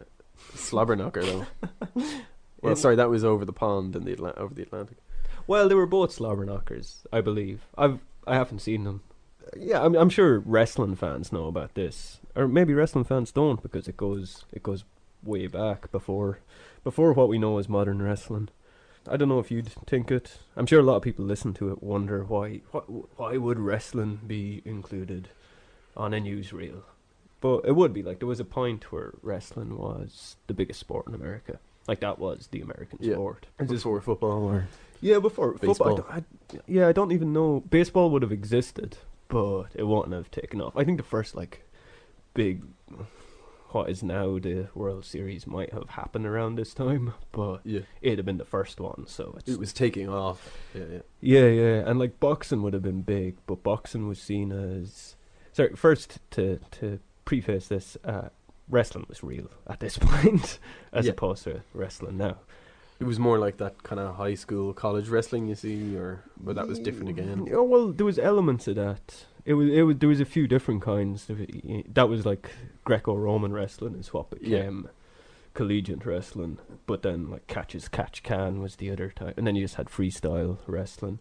[0.54, 1.46] slobber knocker, though.
[2.62, 4.98] well, sorry, that was over the pond in the Atla- over the Atlantic.
[5.46, 7.66] Well, they were both slobber knockers, I believe.
[7.78, 9.02] I've I haven't seen them.
[9.44, 13.62] Uh, yeah, I'm I'm sure wrestling fans know about this, or maybe wrestling fans don't
[13.62, 14.84] because it goes it goes
[15.22, 16.40] way back before
[16.82, 18.48] before what we know as modern wrestling.
[19.08, 20.38] I don't know if you'd think it.
[20.56, 24.20] I'm sure a lot of people listen to it wonder why why, why would wrestling
[24.26, 25.28] be included
[25.96, 26.82] on a newsreel.
[27.40, 31.06] But it would be like there was a point where wrestling was the biggest sport
[31.06, 31.58] in America.
[31.86, 33.14] Like that was the American Yeah.
[33.14, 33.46] sport.
[33.60, 34.68] Is this for football or
[35.00, 36.04] Yeah, before football.
[36.08, 37.60] I I- yeah, I don't even know.
[37.68, 38.96] Baseball would have existed,
[39.28, 40.76] but it wouldn't have taken off.
[40.76, 41.62] I think the first like
[42.34, 42.62] big,
[43.70, 47.80] what is now the World Series might have happened around this time, but yeah?
[48.00, 49.06] it'd have been the first one.
[49.06, 50.56] So it's It was taking off.
[50.74, 51.00] Yeah, yeah.
[51.20, 55.16] yeah, yeah, and like boxing would have been big, but boxing was seen as
[55.52, 55.74] sorry.
[55.76, 58.30] First, to to preface this, uh,
[58.70, 60.58] wrestling was real at this point,
[60.94, 61.12] as Yeah.
[61.12, 62.38] opposed to wrestling now.
[62.98, 66.56] It was more like that kind of high school, college wrestling, you see, or but
[66.56, 67.44] that was different again.
[67.46, 69.26] Yeah, well, there was elements of that.
[69.44, 71.26] It was it was there was a few different kinds.
[71.28, 72.50] That was like
[72.84, 74.58] Greco-Roman wrestling is what Yeah.
[74.60, 74.88] became
[75.52, 76.58] collegiate wrestling.
[76.86, 79.74] But then like catch as catch can was the other type, and then you just
[79.74, 81.18] had freestyle wrestling.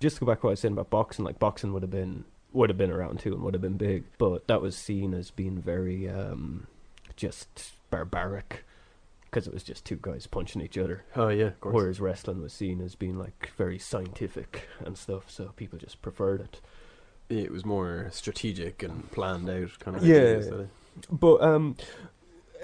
[0.00, 1.90] Just to go back to what I was saying about boxing, like boxing would have
[1.90, 2.24] been
[2.56, 5.30] would have been around too and would have been big, but that was seen as
[5.30, 6.66] being very um,
[7.16, 8.64] just barbaric
[9.24, 11.04] because it was just two guys punching each other.
[11.14, 11.74] Oh yeah, of course.
[11.74, 16.40] Whereas wrestling was seen as being like very scientific and stuff, so people just preferred
[16.40, 16.60] it.
[17.28, 20.04] it was more strategic and planned out kind of.
[20.06, 20.16] Yeah.
[20.16, 20.66] ideas, uh,
[21.10, 21.76] But um,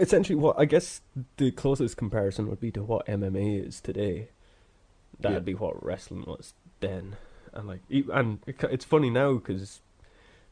[0.00, 1.02] essentially, what I guess
[1.37, 4.28] the closest comparison would be to what MMA is today.
[5.20, 5.40] That'd Yeah.
[5.40, 7.16] be what wrestling was then,
[7.53, 9.81] and like, and it's funny now because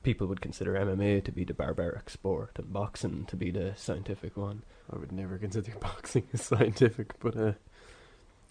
[0.03, 4.37] people would consider MMA to be the barbaric sport and boxing to be the scientific
[4.37, 4.63] one.
[4.93, 7.53] I would never consider boxing as scientific, but uh,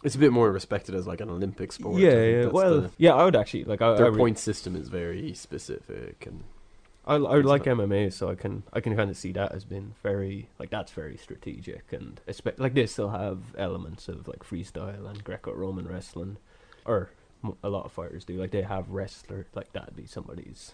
[0.04, 2.00] it's a bit more respected as like an Olympic sport.
[2.00, 2.46] Yeah, yeah.
[2.48, 3.82] Well, the- yeah, I would actually like.
[3.82, 6.44] I, I their re- point system is very specific, and
[7.06, 9.66] I, I It's like MMA, so I can I can kind of see that as
[9.66, 14.44] being very like that's very strategic and espe- like they still have elements of like
[14.44, 16.38] freestyle and Greco-Roman wrestling,
[16.86, 17.10] or
[17.63, 18.38] a lot of fighters do.
[18.38, 20.73] Like they have wrestler like that'd be somebody's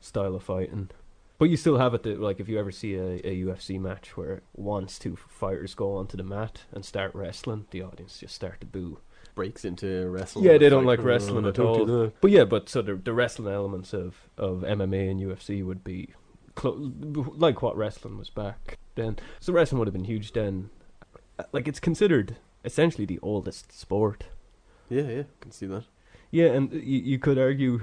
[0.00, 0.90] style of fighting,
[1.38, 4.16] but you still have it that like if you ever see a, a UFC match
[4.16, 8.60] where once two fighters go onto the mat and start wrestling, the audience just start
[8.60, 8.98] to boo.
[9.34, 10.44] breaks into wrestling.
[10.44, 12.94] Yeah, they don't like "Oh, wrestling at don't do all." But yeah, but so the
[12.94, 16.10] the wrestling elements of of MMA and UFC would be
[16.54, 16.92] clo-
[17.36, 19.18] like what wrestling was back then.
[19.40, 20.70] So wrestling would have been huge then.
[21.52, 24.24] Like it's considered essentially the oldest sport.
[24.88, 25.84] Yeah, yeah, can see that.
[26.32, 27.80] Yeah, and you you could argue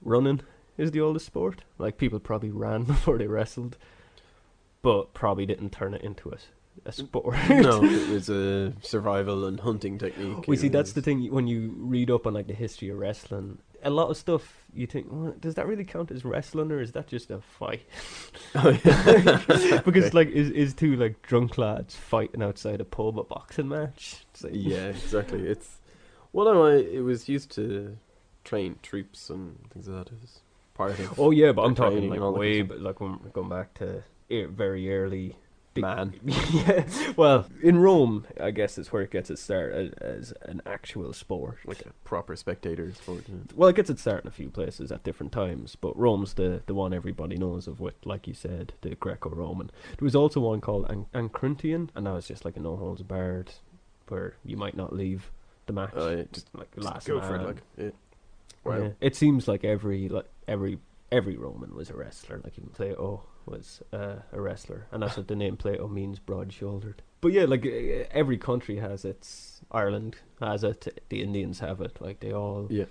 [0.00, 0.40] running
[0.76, 1.62] is the oldest sport.
[1.78, 3.76] Like people probably ran before they wrestled,
[4.82, 6.38] but probably didn't turn it into a
[6.86, 7.36] a sport.
[7.50, 10.46] no, it was a survival and hunting technique.
[10.48, 13.58] We see that's the thing when you read up on like the history of wrestling.
[13.84, 16.92] A lot of stuff you think, well, does that really count as wrestling or is
[16.92, 17.82] that just a fight?
[18.54, 19.80] Oh, yeah.
[19.84, 20.10] because Okay.
[20.12, 24.24] like is is two like drunk lads fighting outside a pub a boxing match?
[24.42, 25.40] Like, yeah, exactly.
[25.46, 25.78] It's
[26.32, 27.96] well, no, I, it was used to
[28.44, 30.12] train troops and things like that.
[30.12, 30.40] It was
[30.74, 31.18] part of.
[31.18, 34.02] Oh yeah, but I'm talking like all way, but like when we're going back to
[34.30, 35.36] very early.
[35.74, 36.14] Man.
[36.24, 36.84] yeah.
[37.16, 41.14] Well, in Rome, I guess it's where it gets its start as, as an actual
[41.14, 41.58] sport.
[41.64, 43.24] like a proper spectator sport.
[43.54, 46.60] Well, it gets its start in a few places at different times, but Rome's the,
[46.66, 49.70] the one everybody knows of with, like you said, the Greco-Roman.
[49.98, 53.02] There was also one called An- Ancruntian, and that was just like a no holds
[53.02, 53.52] barred,
[54.08, 55.30] where you might not leave
[55.66, 55.90] the match.
[55.94, 57.28] Oh, yeah, just, like just last go man.
[57.28, 57.42] for it.
[57.42, 57.90] Like, yeah.
[58.64, 58.78] Wow.
[58.78, 58.88] Yeah.
[59.00, 60.78] It seems like every like every
[61.10, 62.40] every Roman was a wrestler.
[62.44, 67.02] Like even Plato was uh, a wrestler, and that's what the name Plato means, broad-shouldered.
[67.20, 69.60] But yeah, like uh, every country has its.
[69.70, 71.02] Ireland has it.
[71.08, 72.00] The Indians have it.
[72.00, 72.66] Like they all.
[72.70, 72.84] Yeah.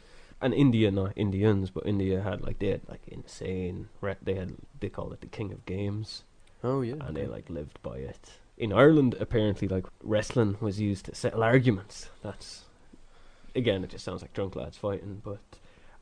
[0.43, 3.89] And India, not Indians, but India had like they had like insane.
[4.23, 6.23] They had they called it the king of games,
[6.63, 6.95] Oh yeah.
[7.01, 8.31] and they like lived by it.
[8.61, 12.09] In Ireland, apparently, like wrestling was used to settle arguments.
[12.21, 12.65] That's
[13.55, 15.39] again, it just sounds like drunk lads fighting, but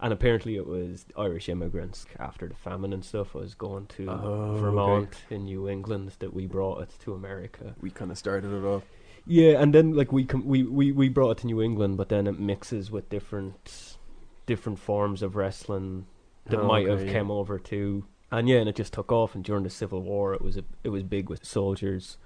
[0.02, 4.13] and apparently it was Irish immigrants after the famine and stuff was going to Oh,
[4.52, 4.62] okay.
[4.62, 7.76] Vermont in New England that we brought it to America.
[7.82, 8.84] we kind of started it off.
[9.26, 12.10] Yeah, and then like we com- we, we we brought it to New England, but
[12.10, 13.98] then it mixes with different
[14.45, 16.08] different forms of wrestling
[16.48, 17.13] that Oh, might okay, have yeah.
[17.13, 19.34] came over to and yeah, and it just took off.
[19.36, 22.17] And during the Civil War, it was a, it was big with soldiers,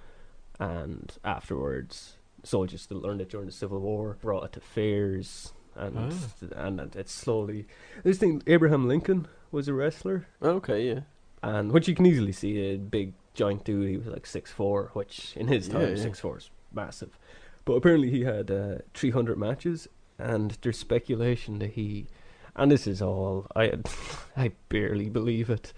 [0.60, 5.98] and afterwards, soldiers that learned it during the Civil War brought it to fairs, and
[5.98, 6.12] Ah.
[6.56, 7.66] and it- it's slowly.
[8.04, 11.00] This thing, Abraham Lincoln was a wrestler, Okay, yeah.
[11.42, 13.90] and which you can easily see a big giant dude.
[13.90, 15.96] He was like six four, which in his time yeah.
[15.96, 17.18] six four is massive.
[17.66, 19.88] But apparently he had uh, three hundred matches,
[20.20, 22.08] and there's speculation that he,
[22.56, 23.80] and this is all I
[24.36, 25.74] I barely believe it,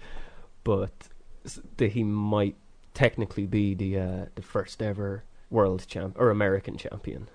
[0.64, 1.08] but
[1.76, 2.56] that he might
[2.96, 7.28] technically be the uh, the first ever world champ or American champion.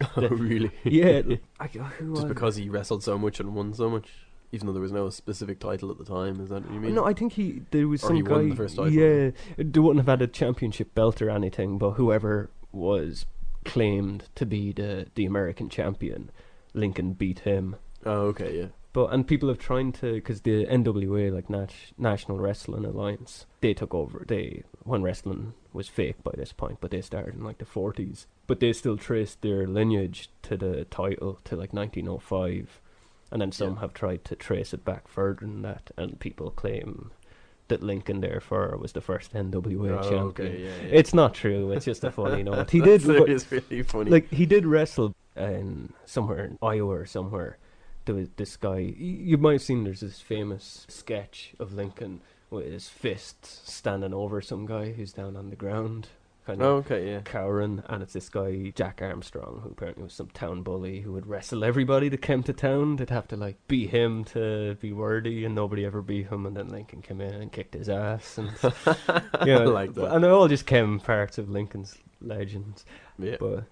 [0.16, 0.70] Oh, really?
[0.84, 1.22] Yeah,
[1.60, 4.08] I, who Just because he wrestled so much and won so much,
[4.52, 6.40] even though there was no specific title at the time.
[6.40, 6.94] Is that what you mean?
[6.94, 8.30] No, I think he there was Or some guy.
[8.32, 8.92] won the first title.
[8.92, 13.26] Yeah, they wouldn't have had a championship belt or anything, but whoever was
[13.64, 16.30] claimed to be the the American champion,
[16.74, 17.74] Lincoln beat him.
[18.06, 18.66] Oh, okay, yeah.
[18.94, 23.74] But and people have tried to because the NWA like Nat- National Wrestling Alliance they
[23.74, 27.58] took over they when wrestling was fake by this point, but they started in like
[27.58, 28.26] the forties.
[28.46, 32.80] But they still traced their lineage to the title to like 1905,
[33.30, 33.80] and then some Yeah.
[33.80, 37.10] have tried to trace it back further than that, and people claim
[37.68, 40.22] that Lincoln therefore was the first NWA Oh, champion.
[40.28, 40.98] okay, yeah, yeah.
[40.98, 41.70] It's not true.
[41.72, 42.70] It's just a funny note.
[42.70, 43.06] He did.
[43.06, 44.10] But- really funny.
[44.10, 47.58] like he did wrestle in somewhere in Iowa or somewhere
[48.14, 48.78] this guy.
[48.78, 54.40] You might have seen there's this famous sketch of Lincoln with his fists standing over
[54.40, 56.08] some guy who's down on the ground,
[56.48, 57.20] kind of Oh, okay, yeah.
[57.20, 61.26] cowering, and it's this guy Jack Armstrong, who apparently was some town bully who would
[61.26, 62.96] wrestle everybody that came to town.
[62.96, 66.46] They'd have to like beat him to be worthy, and nobody ever beat him.
[66.46, 68.50] And then Lincoln came in and kicked his ass, and
[69.46, 70.14] yeah, I like that.
[70.14, 72.84] And they all just came parts of Lincoln's legends.
[73.18, 73.36] Yeah.
[73.38, 73.64] But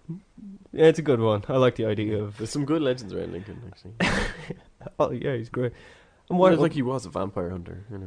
[0.73, 1.45] yeah, it's a good one.
[1.49, 2.37] I like the idea of.
[2.37, 3.95] There's some good legends around Lincoln, actually.
[5.01, 5.73] Oh yeah, he's great.
[6.29, 7.99] And Well, what, like he was a vampire hunter, you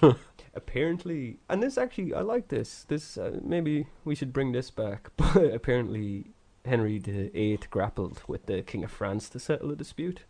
[0.00, 0.16] know.
[0.54, 2.84] apparently, and this actually, I like this.
[2.88, 5.10] This uh, maybe we should bring this back.
[5.16, 6.32] But apparently,
[6.64, 10.24] Henry VIII grappled with the King of France to settle a dispute.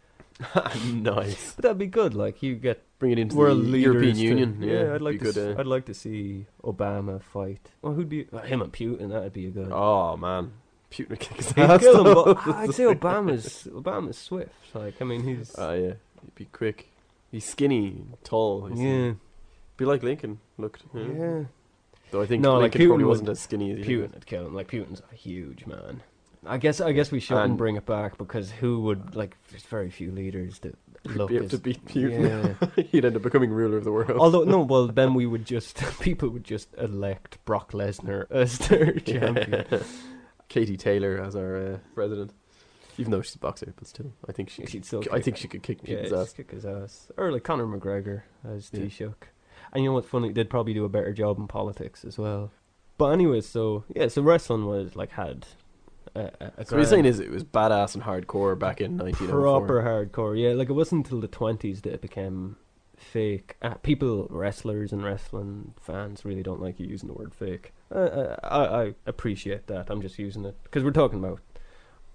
[0.92, 1.52] nice.
[1.54, 2.14] But that'd be good.
[2.14, 4.62] Like you get Bring it into world the European to- Union.
[4.62, 5.24] Yeah, I'd like to.
[5.24, 5.38] good.
[5.38, 7.70] s- uh, I'd like to see Obama fight.
[7.82, 9.10] Well, who'd be well, him and Putin?
[9.10, 9.70] That'd be a good.
[9.72, 10.52] oh man,
[10.90, 11.80] Putin would kick his ass.
[11.80, 14.52] kill him, but I'd say Obama's Obama's swift.
[14.74, 16.89] Like I mean, he's Ah, yeah, he'd be quick.
[17.30, 18.66] He's skinny, tall.
[18.66, 19.12] He's, yeah,
[19.76, 20.82] be like Lincoln looked.
[20.94, 21.02] Yeah.
[21.02, 21.42] yeah.
[22.10, 24.26] Though I think No, like Lincoln probably wasn't would- as skinny as he Putin would
[24.26, 24.54] kill him.
[24.54, 26.02] Like Putin's a huge man.
[26.46, 29.36] I guess I guess we shouldn't And- bring it back because who would like?
[29.50, 32.58] There's very few leaders that look be able as, to beat Putin.
[32.76, 32.82] Yeah.
[32.90, 34.18] He'd end up becoming ruler of the world.
[34.18, 38.92] Although no, well then we would just people would just elect Brock Lesnar as their
[38.94, 39.66] champion.
[40.48, 42.32] Katie Taylor as our uh, president,
[43.00, 44.64] even though she's a boxer, but still, I think she.
[44.66, 46.32] She'd still I kick- think she could kick Yeah, Putin's ass.
[46.32, 47.10] kick his ass.
[47.16, 48.80] Or like Conor McGregor as Yeah.
[48.82, 49.14] Taoiseach.
[49.72, 50.32] And you know what's funny?
[50.32, 52.50] They'd probably do a better job in politics as well.
[52.98, 55.46] But anyway, so yeah, so wrestling was like had
[56.14, 58.98] a, a, a So what you're saying is it was badass and hardcore back in
[58.98, 59.40] 1904.
[59.40, 60.38] proper hardcore.
[60.40, 62.56] Yeah, like it wasn't until the twenties that it became
[62.96, 63.56] fake.
[63.62, 67.72] Uh, people, wrestlers and wrestling fans, really don't like you using the word fake.
[67.94, 69.88] Uh, I, I appreciate that.
[69.88, 71.40] I'm just using it because we're talking about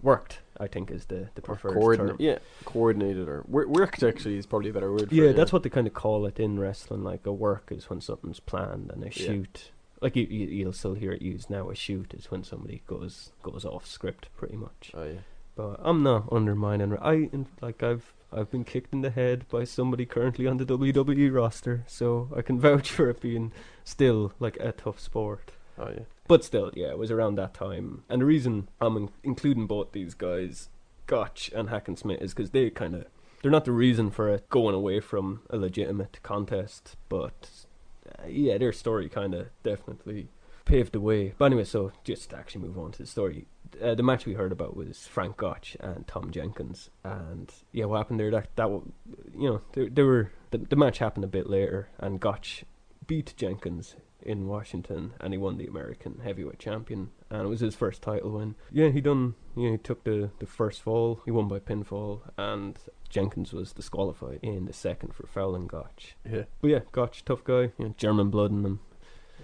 [0.01, 0.39] worked.
[0.59, 2.17] I think is the the preferred coordinate, term.
[2.19, 5.09] yeah, coordinated or wor- worked actually is probably a better word.
[5.09, 7.03] For Yeah, it, that's what they kind of call it in wrestling.
[7.03, 9.11] Like a work is when something's planned, and a Yeah.
[9.11, 9.71] shoot.
[10.01, 11.69] Like you, you, you'll still hear it used now.
[11.69, 14.91] A shoot is when somebody goes goes off script, pretty much.
[14.93, 15.19] Oh yeah.
[15.55, 16.97] But I'm not undermining.
[17.01, 20.65] I in- like I've I've been kicked in the head by somebody currently on the
[20.65, 23.51] WWE roster, so I can vouch for it being
[23.83, 25.51] still like a tough sport.
[25.77, 26.03] Oh yeah.
[26.27, 28.03] But still, yeah, it was around that time.
[28.09, 30.69] And the reason I'm in- including both these guys,
[31.05, 33.05] Gotch and Hackenschmidt, is because they kind of
[33.41, 37.67] they're not the reason for it going away from a legitimate contest, but
[38.07, 40.29] uh, yeah, their story kind of definitely
[40.65, 41.35] paved the way.
[41.37, 43.45] But anyway, so just to actually move on to the story.
[43.79, 47.97] Uh, the match we heard about was Frank Gotch and Tom Jenkins, and yeah, what
[47.97, 48.31] happened there?
[48.31, 52.19] That that you know, they, they were the, the match happened a bit later, and
[52.19, 52.63] Gotch
[53.05, 57.75] beat Jenkins in Washington, and he won the American Heavyweight Champion, and it was his
[57.75, 58.55] first title win.
[58.71, 59.35] Yeah, he done.
[59.55, 61.21] Yeah, he took the the first fall.
[61.25, 62.77] He won by pinfall, and
[63.09, 66.15] Jenkins was disqualified in the second for fouling Gotch.
[66.29, 66.43] Yeah.
[66.61, 67.71] But yeah, Gotch, tough guy.
[67.77, 68.79] You know, German blood in him.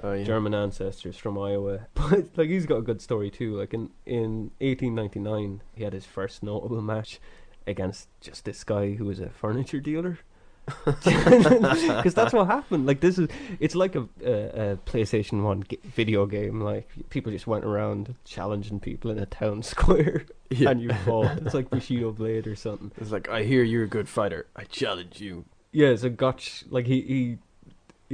[0.02, 0.24] Oh yeah.
[0.24, 1.88] German ancestors from Iowa.
[1.94, 3.56] But like he's got a good story too.
[3.56, 7.20] Like in in 1899, he had his first notable match
[7.68, 10.20] against just this guy who was a furniture dealer.
[10.86, 12.86] Because that's what happened.
[12.86, 13.28] Like this is,
[13.60, 14.32] it's like a, a,
[14.74, 16.62] a PlayStation One g- video game.
[16.62, 20.70] Like people just went around challenging people in a town square, Yeah.
[20.70, 21.38] and you fought.
[21.40, 22.92] It's like Bushido Blade or something.
[22.98, 24.48] It's like I hear you're a good fighter.
[24.56, 25.46] I challenge you.
[25.72, 27.38] Yeah, so Gotch, like he he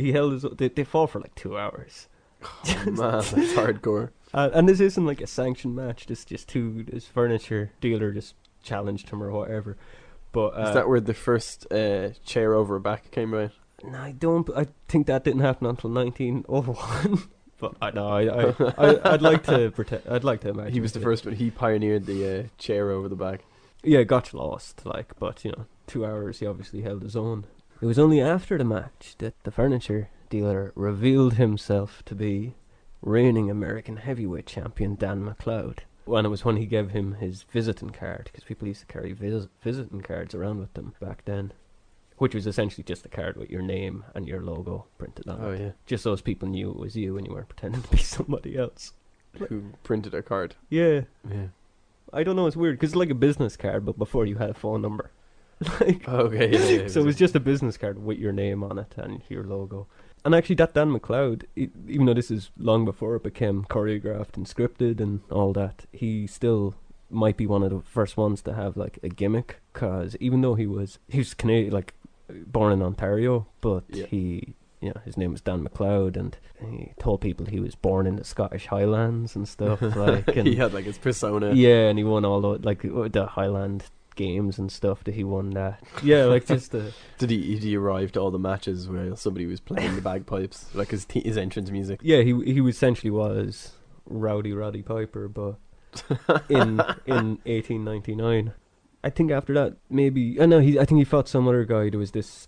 [0.01, 0.45] he held his.
[0.57, 2.07] They, they fought for like two hours.
[2.43, 4.11] Oh, man, that's hardcore.
[4.33, 6.05] Uh, and this isn't like a sanctioned match.
[6.05, 9.77] This just two this furniture dealer just challenged him or whatever.
[10.31, 13.51] But uh, Is that where the first uh, chair over back came about?
[13.83, 14.49] no, I don't.
[14.55, 17.23] I think that didn't happen until 1901.
[17.59, 20.03] but I know I, I, I I'd like to pretend.
[20.09, 21.35] I'd like to imagine He was the first one.
[21.35, 23.45] He pioneered the uh, chair over the back.
[23.83, 24.85] Yeah, got lost.
[24.85, 26.39] Like, but you know, two hours.
[26.39, 27.45] He obviously held his own.
[27.81, 32.55] It was only after the match that the furniture dealer revealed himself to be
[33.01, 35.79] reigning American heavyweight champion Dan McLeod.
[36.07, 39.11] And it was when he gave him his visiting card, because people used to carry
[39.13, 41.51] vis- visiting cards around with them back then,
[42.17, 45.51] which was essentially just a card with your name and your logo printed on Oh
[45.51, 45.71] it, yeah.
[45.85, 48.57] just so as people knew it was you and you weren't pretending to be somebody
[48.57, 48.93] else.
[49.49, 50.55] Who printed a card?
[50.69, 51.47] Yeah, Yeah.
[52.13, 54.49] I don't know, it's weird, because it's like a business card, but before you had
[54.49, 55.11] a phone number.
[55.81, 56.51] like, oh, Okay.
[56.51, 59.21] Yeah, yeah, so it was just a business card with your name on it and
[59.27, 59.87] your logo.
[60.27, 64.45] And actually, that Dan McLeod, even though this is long before it became choreographed and
[64.45, 66.75] scripted and all that, he still
[67.09, 69.61] might be one of the first ones to have like a gimmick.
[69.71, 71.93] Cause even though he was he was Canadian, like
[72.45, 74.07] born in Ontario, but Yeah.
[74.07, 78.05] he, you know, his name was Dan McLeod, and he told people he was born
[78.05, 79.81] in the Scottish Highlands and stuff.
[79.95, 81.53] Like, and he had like his persona.
[81.53, 83.85] yeah, and he won all the like the Highland
[84.17, 85.81] games and stuff that he won that.
[86.03, 87.53] Yeah, like just the Did he?
[87.53, 91.05] Did he arrive to all the matches where somebody was playing the bagpipes, like his
[91.05, 92.01] te- his entrance music?
[92.03, 93.71] yeah he he essentially was
[94.05, 95.55] Rowdy Roddy Piper, but
[96.49, 98.51] in in 1899.
[99.03, 101.89] I think after that maybe I know he I think he fought some other guy.
[101.89, 102.47] There was this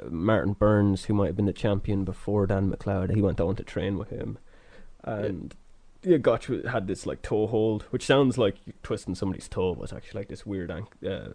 [0.00, 3.14] uh, Martin Burns who might have been the champion before Dan McLeod.
[3.14, 4.38] He went on to train with him,
[5.04, 5.61] and yeah,
[6.20, 9.92] Gotch had this like toe hold, which sounds like you're twisting somebody's toe, but it's
[9.92, 11.30] actually like this weird ank- uh,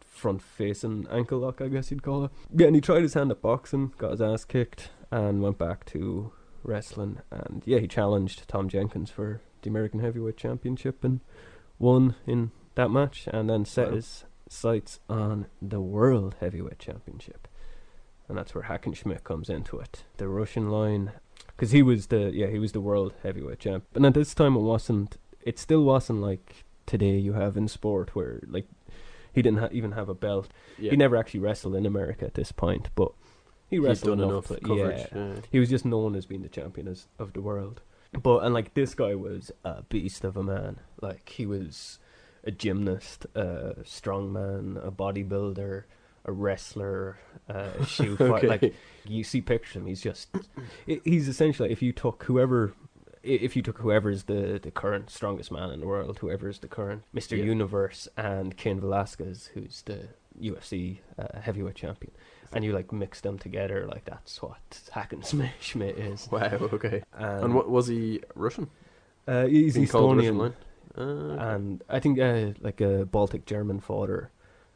[0.00, 2.30] front facing ankle lock, I guess you'd call it.
[2.54, 5.84] Yeah, and he tried his hand at boxing, got his ass kicked, and went back
[5.86, 6.32] to
[6.62, 7.18] wrestling.
[7.30, 11.20] And yeah, he challenged Tom Jenkins for the American Heavyweight Championship and
[11.78, 13.94] won in that match, and then set Wow.
[13.96, 17.48] his sights on the World Heavyweight Championship.
[18.28, 20.04] And that's where Hackenschmidt comes into it.
[20.18, 21.12] The Russian Lion,
[21.58, 23.84] because he was the yeah he was the world heavyweight champ.
[23.94, 25.18] And at this time it wasn't.
[25.42, 28.68] It still wasn't like today you have in sport where like
[29.32, 30.48] he didn't ha- even have a belt.
[30.78, 30.92] Yeah.
[30.92, 33.12] He never actually wrestled in America at this point, but
[33.68, 34.50] he wrestled enough.
[34.50, 35.06] enough coverage.
[35.12, 35.40] Yeah, yeah.
[35.50, 37.80] he was just known as being the champion as, of the world.
[38.12, 40.78] But and like this guy was a beast of a man.
[41.02, 41.98] Like he was
[42.44, 45.84] a gymnast, a strongman, a bodybuilder,
[46.28, 48.44] a wrestler, uh, a shoe fight.
[48.44, 48.74] Like
[49.06, 50.28] you see pictures of him, he's just
[50.86, 52.74] he's essentially if you took whoever.
[53.24, 57.02] If you took whoever's the, the current strongest man in the world, whoever's the current
[57.12, 57.36] Mr.
[57.36, 57.44] Yeah.
[57.44, 60.08] Universe, and Cain Velasquez, who's the
[60.40, 62.12] UFC uh, heavyweight champion,
[62.52, 64.60] and you like mix them together, like that's what
[64.94, 65.22] Hacken
[65.60, 66.28] Schmidt is.
[66.30, 66.70] Wow.
[66.72, 67.02] Okay.
[67.12, 68.70] And, And what was he Russian?
[69.26, 70.54] Uh, he's Being Estonian?
[70.96, 74.30] Uh, and I think uh, like a Baltic German father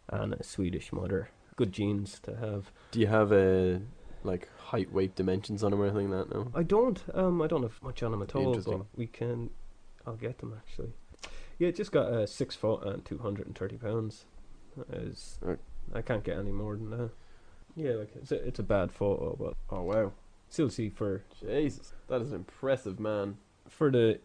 [0.09, 1.31] and a Swedish mother.
[1.57, 2.71] Good genes to have.
[2.91, 3.81] do you have a
[4.25, 6.35] like height, weight, dimensions on him or anything like that?
[6.35, 6.51] No.
[6.55, 7.03] I don't.
[7.15, 8.55] Um, I don't have much on him at all.
[8.59, 9.51] But we can.
[10.07, 10.93] I'll get them actually.
[11.59, 14.25] Yeah, it just got uh, six foot and two hundred and thirty pounds.
[14.93, 15.59] Is Right.
[15.95, 17.11] I can't get any more than that.
[17.77, 20.13] Yeah, like it's a, it's a bad photo, but Oh wow.
[20.49, 23.37] still see for Jesus, that is an impressive man.
[23.69, 24.19] for the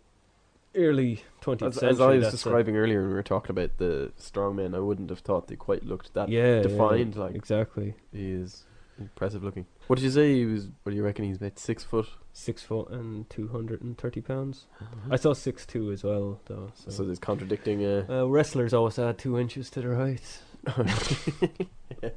[0.78, 1.90] early twentieth As, century.
[1.96, 4.80] as I was that's a- describing earlier when we were talking about the strongmen, I
[4.80, 7.16] wouldn't have thought they quite looked that yeah, defined.
[7.16, 8.66] yeah, like exactly he is
[9.00, 9.66] impressive looking.
[9.88, 10.34] What did you say?
[10.36, 10.68] He was.
[10.84, 11.26] What do you reckon?
[11.26, 12.08] He's about six foot.
[12.34, 14.66] six foot and two hundred and thirty pounds.
[15.10, 16.72] I saw six two as well though.
[16.76, 17.84] So, So there's contradicting.
[17.86, 20.40] Uh, uh, wrestlers always add two inches to their height.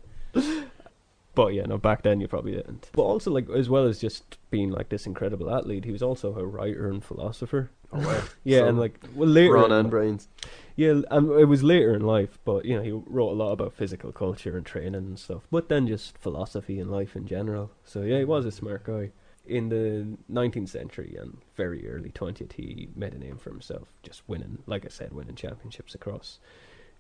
[1.33, 2.91] But yeah, no, back then you probably didn't.
[2.93, 6.35] But also, like, as well as just being like this incredible athlete, he was also
[6.37, 7.71] a writer and philosopher.
[7.93, 8.23] Oh wow.
[8.45, 10.29] Yeah, So, and like, well, later, Brawn in and brains.
[10.77, 12.39] yeah, and it was later in life.
[12.45, 15.43] But you know, he wrote a lot about physical culture and training and stuff.
[15.51, 17.71] But then just philosophy and life in general.
[17.85, 19.11] So yeah, he was a smart guy.
[19.47, 24.23] In the 19th century and very early 20th, he made a name for himself, just
[24.29, 26.39] winning, like I said, winning championships across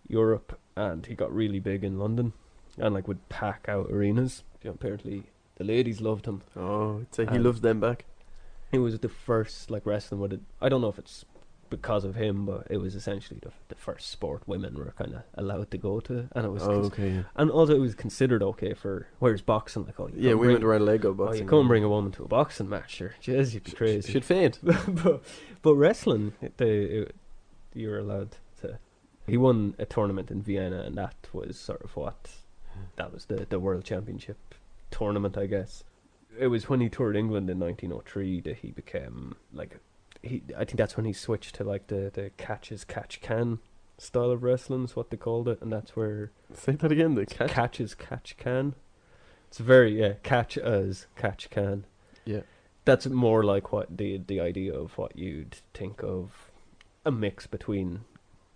[0.09, 2.33] Europe, and he got really big in London,
[2.79, 4.42] and like would pack out arenas.
[4.62, 5.24] You know, apparently,
[5.57, 6.42] the ladies loved him.
[6.57, 8.05] Oh, I'd he And- loves them back.
[8.72, 10.40] It was the first like wrestling with it.
[10.61, 11.24] I don't know if it's
[11.70, 15.22] because of him, but it was essentially the, the first sport women were kind of
[15.35, 17.09] allowed to go to, and it was, Oh, cons- okay.
[17.11, 19.06] Yeah, and also it was considered okay for.
[19.20, 21.88] Whereas boxing, like oh, you yeah women bring, wear Lego oh, you can't bring a
[21.88, 24.12] woman to a boxing match, sure, jeez, you'd be Sh- crazy.
[24.12, 24.59] Should faint.
[24.62, 25.22] but
[25.62, 27.14] but wrestling, they it,
[27.72, 28.78] you were allowed to.
[29.26, 32.30] He won a tournament in Vienna, and that was sort of what
[32.96, 34.54] that was the the world championship
[34.90, 35.85] tournament, I guess.
[36.38, 39.78] It was when he toured England in 1903 that he became like
[40.22, 40.42] he.
[40.56, 43.58] I think that's when he switched to like the the catch as catch can
[43.98, 47.14] style of wrestling is what they called it, and that's where Say that again.
[47.14, 47.50] The cat.
[47.50, 48.74] catch as catch can.
[49.48, 51.84] It's very yeah, catch as catch can
[52.24, 52.42] Yeah.
[52.84, 56.50] that's more like what the the idea of what you'd think of
[57.04, 58.00] a mix between.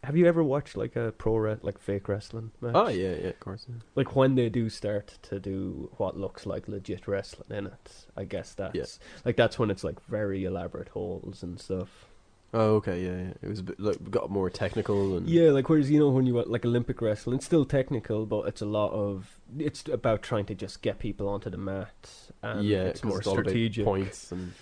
[0.05, 2.73] Have you ever watched like a pro re- like fake wrestling match?
[2.75, 3.67] Oh yeah, yeah, of course.
[3.69, 3.77] yeah.
[3.95, 8.25] Like when they do start to do what looks like legit wrestling in it, I
[8.25, 8.85] guess that's Yeah.
[9.25, 12.07] like that's when it's like very elaborate holds and stuff.
[12.53, 13.33] Oh okay, yeah, yeah.
[13.43, 16.25] It was a bit, like got more technical and Yeah, like whereas you know when
[16.27, 20.45] you like Olympic wrestling, it's still technical, but it's a lot of it's about trying
[20.47, 22.09] to just get people onto the mat,
[22.43, 23.85] and yeah, it's more strategic.
[23.85, 24.53] points and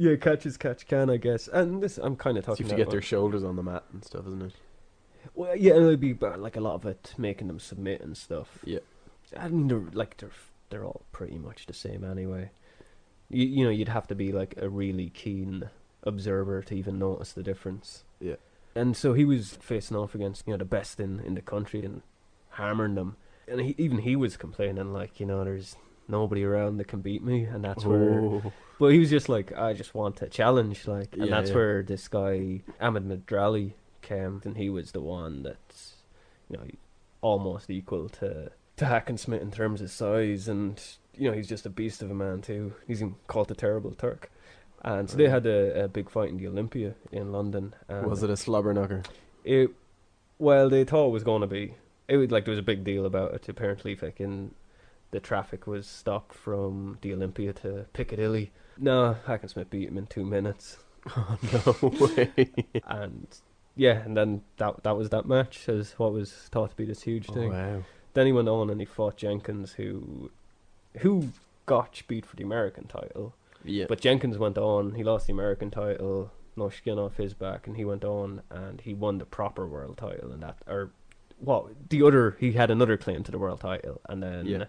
[0.00, 1.46] Yeah, catch as catch can, I guess.
[1.46, 3.84] And this, I'm kind of so you have to get their shoulders on the mat
[3.92, 4.54] and stuff, isn't it?
[5.34, 8.60] Well, yeah, and it'd be like a lot of it making them submit and stuff.
[8.64, 8.78] Yeah.
[9.36, 10.30] I mean, they're like they're
[10.70, 12.50] they're all pretty much the same anyway.
[13.28, 15.68] You you know, you'd have to be like a really keen
[16.02, 18.04] observer to even notice the difference.
[18.20, 18.36] Yeah.
[18.74, 21.84] And so he was facing off against you know the best in in the country
[21.84, 22.00] and
[22.52, 25.76] hammering them, and he, even he was complaining like you know there's
[26.08, 28.52] nobody around that can beat me, and that's where Oh.
[28.80, 31.56] But he was just like, I just want a challenge, like, and Yeah, that's yeah.
[31.56, 35.58] where this guy Ahmed Madrali came, and he was the one that,
[36.48, 36.64] you know,
[37.20, 40.82] almost equal to to Hackenschmidt in terms of size, and
[41.14, 42.72] you know he's just a beast of a man too.
[42.86, 44.30] He's in- called the Terrible Turk,
[44.82, 45.32] and so they Right.
[45.34, 47.74] had a, a big fight in the Olympia in London.
[47.88, 49.02] And Was it a slobber knocker?
[49.44, 49.70] It
[50.38, 51.74] well, they thought it was going to be.
[52.08, 53.46] It was like there was a big deal about it.
[53.50, 54.54] Apparently, fucking
[55.10, 58.50] the traffic was stopped from the Olympia to Piccadilly.
[58.80, 60.78] No, Hackenschmidt beat him in two minutes,
[61.16, 61.38] Oh
[61.82, 62.50] no way!
[62.86, 63.26] and
[63.76, 67.02] yeah, and then that that was that match as what was thought to be this
[67.02, 67.52] huge Oh, thing.
[67.52, 67.82] wow.
[68.14, 70.30] Then he went on and he fought Jenkins, who
[70.98, 71.28] who
[71.66, 73.34] Gotch beat for the American title.
[73.64, 73.84] Yeah.
[73.88, 74.94] But Jenkins went on.
[74.94, 78.80] He lost the American title, no skin off his back, and he went on and
[78.80, 80.32] he won the proper world title.
[80.32, 80.90] And that, or
[81.38, 81.88] what?
[81.90, 84.64] The other, he had another claim to the world title, and then Yeah.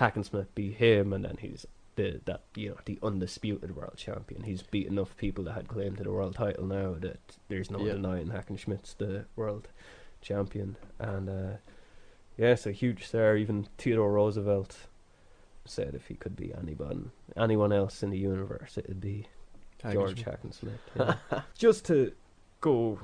[0.00, 1.66] Hackenschmidt beat him, and then he's
[1.96, 4.44] the that you know the undisputed world champion.
[4.44, 7.80] He's beat enough people that had claim to the world title now that there's no
[7.84, 7.92] Yeah.
[7.92, 9.68] denying Hackenschmidt's the world
[10.20, 10.76] champion.
[10.98, 11.56] And uh,
[12.36, 13.36] yeah, so huge star.
[13.36, 14.86] Even Theodore Roosevelt
[15.64, 19.26] said if he could be anybody, anyone else in the universe, it'd be
[19.92, 20.78] George Hackenschmidt.
[20.96, 21.42] yeah.
[21.54, 22.12] Just to
[22.60, 22.98] go,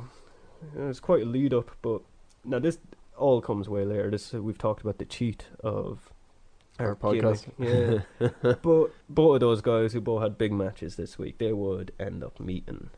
[0.77, 2.01] uh, it's quite a lead up, but
[2.45, 2.79] now this
[3.17, 4.11] all comes way later.
[4.11, 6.13] This we've talked about the cheat of
[6.79, 7.47] Our podcast.
[7.59, 11.93] Yeah, but both of those guys who both had big matches this week, they would
[11.99, 12.91] end up meeting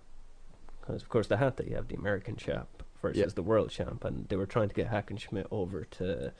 [0.81, 1.69] because, of course, they had to.
[1.69, 2.69] You have the American champ
[3.01, 3.27] versus Yeah.
[3.35, 6.33] the world champ, and they were trying to get Hackenschmidt over to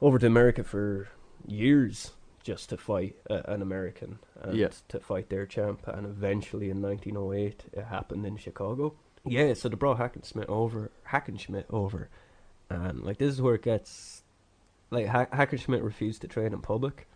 [0.00, 1.08] over to America for
[1.46, 4.68] years just to fight uh, an American and Yeah.
[4.88, 5.86] to fight their champ.
[5.88, 8.94] And eventually, in 1908, it happened in Chicago.
[9.24, 12.10] Yeah, so they brought Hackenschmidt over, Hackenschmidt over,
[12.68, 14.22] and like this is where it gets
[14.90, 17.06] like ha- Hackenschmidt refused to train in public,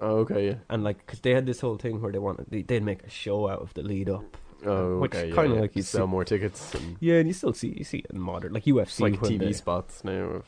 [0.00, 0.54] Oh, okay, yeah.
[0.68, 3.10] and like because they had this whole thing where they wanted they, they'd make a
[3.10, 4.36] show out of the lead up.
[4.64, 5.28] Oh, Which okay.
[5.28, 5.60] yeah, kinda yeah.
[5.62, 6.74] like you sell see- more tickets.
[6.74, 9.38] And Yeah, and you still see you see it in modern like UFC like TV
[9.38, 10.44] they- spots now of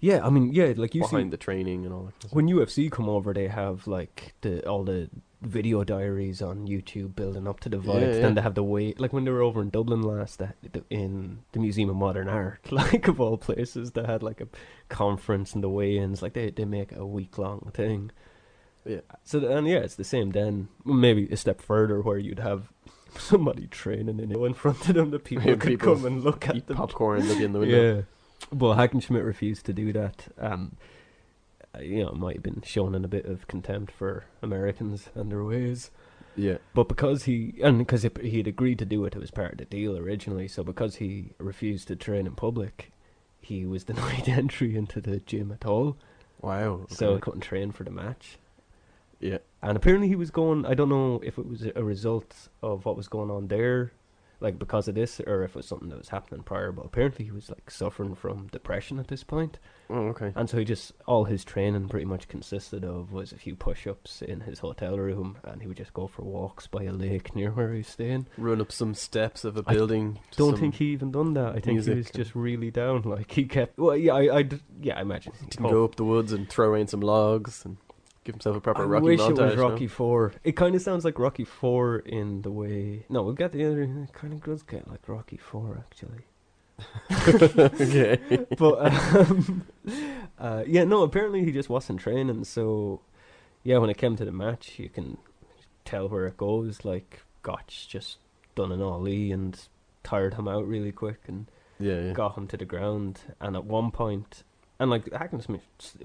[0.00, 2.18] Yeah, I mean yeah, like you see behind the training and all that.
[2.20, 5.08] Kind of when UFC come over, they have like the all the
[5.42, 8.14] video diaries on YouTube building up to the Yeah, vibes.
[8.14, 8.20] yeah.
[8.22, 10.84] Then they have the way like when they were over in Dublin last, the, the,
[10.90, 14.48] in the Museum of Modern Art, like of all places, they had like a
[14.88, 16.22] conference and the weigh-ins.
[16.22, 18.10] Like they they make a week long thing.
[18.84, 19.00] Yeah.
[19.24, 20.30] So and yeah, it's the same.
[20.30, 22.72] Then maybe a step further where you'd have
[23.18, 26.48] somebody training in in front of them that people Yeah, could people come and look
[26.48, 26.76] at Eat them.
[26.76, 27.96] popcorn, look in the window.
[27.96, 28.02] Yeah,
[28.52, 30.26] but Hackenschmidt refused to do that.
[30.38, 30.76] Um,
[31.74, 35.08] Uh, you know, it might have been shown in a bit of contempt for Americans
[35.14, 35.90] and their ways.
[36.36, 36.58] Yeah.
[36.74, 39.58] But because he and because he had agreed to do it, it was part of
[39.58, 40.48] the deal originally.
[40.48, 42.92] So because he refused to train in public,
[43.40, 45.96] he was denied entry into the gym at all.
[46.40, 46.86] Wow.
[46.88, 48.38] So he couldn't train for the match.
[49.20, 49.38] yeah.
[49.62, 50.66] And apparently he was going.
[50.66, 53.92] I don't know if it was a result of what was going on there,
[54.42, 56.72] like because of this, or if it was something that was happening prior.
[56.72, 60.32] But apparently he was like suffering from depression at this point, Oh, okay.
[60.34, 64.20] and so he just all his training pretty much consisted of was a few push-ups
[64.22, 67.50] in his hotel room, and he would just go for walks by a lake near
[67.52, 68.26] where he's staying.
[68.36, 70.18] Run up some steps of a building.
[70.32, 71.54] to Don't think he even done that.
[71.56, 73.02] I think he was just really down.
[73.02, 73.78] Like he kept.
[73.78, 74.48] Well, yeah, I, I
[74.80, 75.32] yeah, I imagine.
[75.40, 77.76] he didn't go up the woods and throw in some logs and
[78.24, 79.38] give himself a proper I Rocky wish montage.
[79.38, 79.68] it was no?
[79.68, 80.32] Rocky Four.
[80.44, 83.04] It kind of sounds like Rocky Four in the way.
[83.08, 83.82] No, we've got the other.
[83.82, 86.24] It kind of does get like Rocky Four actually.
[87.80, 88.18] okay.
[88.56, 89.66] But um,
[90.38, 91.02] uh, yeah, no.
[91.02, 92.44] Apparently he just wasn't training.
[92.44, 93.00] So
[93.62, 95.18] yeah, when it came to the match, you can
[95.84, 96.84] tell where it goes.
[96.84, 98.18] Like Gotch just
[98.54, 99.58] done an ollie and
[100.02, 101.46] tired him out really quick and
[101.78, 102.12] Yeah, yeah.
[102.12, 103.20] got him to the ground.
[103.40, 104.42] And at one point,
[104.82, 105.60] and like Hackenschmidt,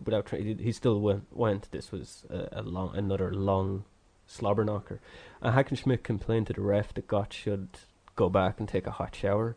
[0.05, 1.25] without training, he still went.
[1.35, 1.71] Went.
[1.71, 3.83] This was a, a long, another long
[4.25, 4.99] slobber knocker.
[5.41, 7.69] And Hackenschmidt complained to the ref that Gotch should
[8.15, 9.55] go back and take a hot shower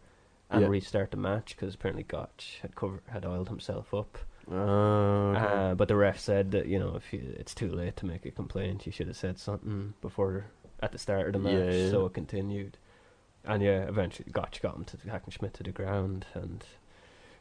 [0.51, 0.69] and Yeah.
[0.69, 4.19] restart the match because apparently Gotch had cover had oiled himself up.
[4.51, 4.55] Oh,
[5.37, 5.41] okay.
[5.71, 8.27] Uh, but the ref said that you know if you, it's too late to make
[8.27, 10.47] a complaint, you should have said something before
[10.83, 11.91] at the start of the match, Yeah, yeah.
[11.91, 12.77] so it continued.
[13.45, 16.65] And yeah, eventually Gotch got him to Hackenschmidt to the ground and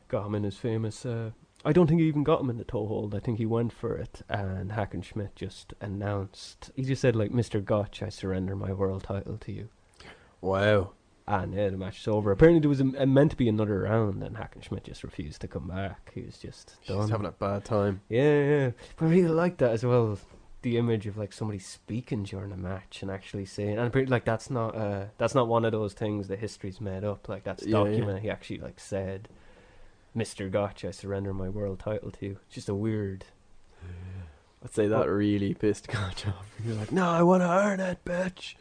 [0.08, 1.06] got him in his famous.
[1.06, 1.32] Uh,
[1.66, 3.14] I don't think he even got him in the toe hold.
[3.14, 6.72] I think he went for it, and Hackenschmidt just announced.
[6.76, 7.64] He just said like, "Mr.
[7.64, 9.70] Gotch, I surrender my world title to you."
[10.42, 10.92] wow.
[11.28, 12.32] And yeah, the match is over.
[12.32, 15.48] Apparently, there was a, a meant to be another round, and Hackenschmidt just refused to
[15.48, 16.12] come back.
[16.16, 17.08] He was just done.
[17.08, 18.02] having a bad time.
[18.10, 18.72] Yeah, yeah.
[18.98, 20.18] But I really like that as well.
[20.64, 24.26] The image of like somebody speaking during a match and actually saying, and apparently, like
[24.26, 27.30] that's not uh that's not one of those things that history's made up.
[27.30, 27.92] Like that's Yeah, yeah.
[27.92, 28.24] documented.
[28.24, 29.30] He actually like said,
[30.20, 30.52] "Mr.
[30.52, 33.26] Gotch, I surrender my world title to you." It's just a weird.
[34.64, 35.10] I'd say that What?
[35.10, 36.46] really pissed Gotch off.
[36.66, 38.56] You're like, no, I want to earn it, bitch.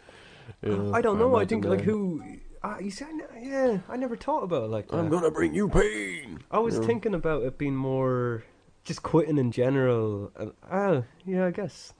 [0.62, 1.34] Yeah, I don't know.
[1.34, 2.22] I imagine think like who
[2.62, 4.96] Ah, you see, I yeah, I never thought about it like that.
[4.96, 6.40] I'm gonna bring you pain.
[6.50, 6.86] I was Yeah.
[6.86, 8.44] thinking about it being more
[8.84, 10.32] just quitting in general.
[10.36, 11.92] And, ah, yeah, I guess.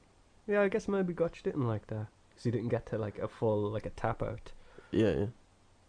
[0.47, 3.29] Yeah, I guess maybe Gotch didn't like that because he didn't get to like a
[3.29, 4.53] full like a tap out.
[4.91, 5.27] Yeah, yeah,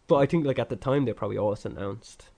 [0.07, 2.29] But I think like at the time they probably always announced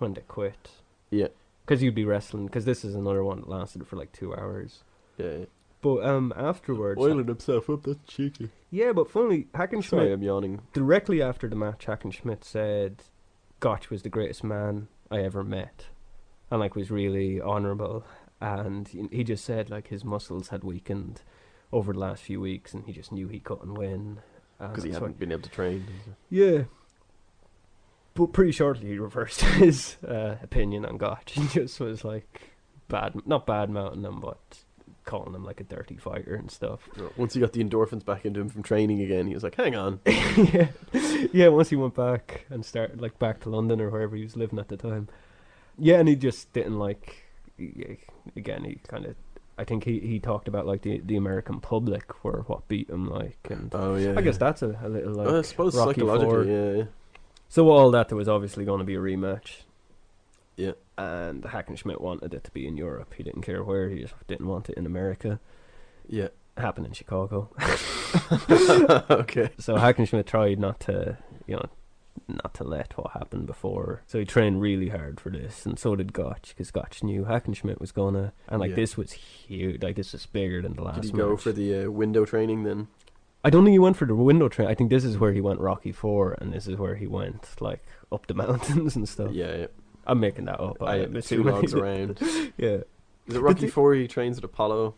[0.00, 0.70] when to quit
[1.10, 1.28] yeah,
[1.64, 4.84] because you'd be wrestling because this is another one that lasted for like two hours.
[5.18, 5.26] yeah.
[5.26, 5.44] yeah.
[5.82, 7.84] But um afterwards, Oiling himself up.
[7.84, 8.50] That's cheeky.
[8.70, 8.92] yeah.
[8.92, 9.46] But funnily,
[9.82, 10.60] Sorry, I'm yawning.
[10.74, 13.02] directly after the match, Hackenschmidt said,
[13.60, 15.86] "Gotch was the greatest man I ever met,"
[16.50, 18.04] and like was really honourable.
[18.42, 21.22] And he he just said like his muscles had weakened
[21.72, 24.20] over the last few weeks, and he just knew he couldn't win
[24.58, 25.86] And Because he that's hadn't been able to train.
[26.28, 26.64] Yeah.
[28.20, 31.32] But pretty shortly he reversed his uh, opinion on Gotch.
[31.40, 32.52] He just was like
[32.86, 34.38] bad, not bad mouthing him, but
[35.06, 36.86] calling him like a dirty fighter and stuff.
[37.16, 39.74] Once he got the endorphins back into him from training again, he was like, "Hang
[39.74, 40.68] on, yeah,
[41.32, 41.48] yeah.
[41.48, 44.58] Once he went back and started like back to London or wherever he was living
[44.58, 45.08] at the time,
[45.78, 47.24] yeah, and he just didn't like.
[48.36, 49.16] Again, he kind of.
[49.56, 53.08] I think he, he talked about like the the American public were what beat him
[53.08, 55.26] like, and oh yeah." I guess that's a, a little like.
[55.26, 56.84] I suppose Rocky psychologically, yeah, yeah.
[57.50, 59.62] So all that there was obviously going to be a rematch.
[60.56, 60.72] Yeah.
[60.96, 63.14] And Hackenschmidt wanted it to be in Europe.
[63.16, 63.88] He didn't care where.
[63.88, 65.40] He just didn't want it in America.
[66.08, 66.24] Yeah.
[66.56, 67.50] It happened in Chicago.
[69.10, 69.50] okay.
[69.58, 71.66] so Hackenschmidt tried not to, you know,
[72.28, 74.02] not to let what happened before.
[74.06, 77.80] So he trained really hard for this, and so did Gotch, because Gotch knew Hackenschmidt
[77.80, 78.32] was gonna.
[78.48, 78.76] And like Yeah.
[78.76, 79.82] this was huge.
[79.82, 81.02] Like this was bigger than the last.
[81.02, 82.88] Did he go for the uh, window training then?
[83.42, 84.68] I don't think he went for the window train.
[84.68, 87.46] I think this is where he went Rocky Four, and this is where he went
[87.60, 87.82] like
[88.12, 89.32] up the mountains and stuff.
[89.32, 89.66] Yeah, yeah.
[90.06, 90.82] I'm making that up.
[90.82, 92.18] I I'm two logs around.
[92.56, 92.78] Yeah.
[93.26, 93.94] Is it Rocky Four?
[93.94, 94.94] He trains at Apollo,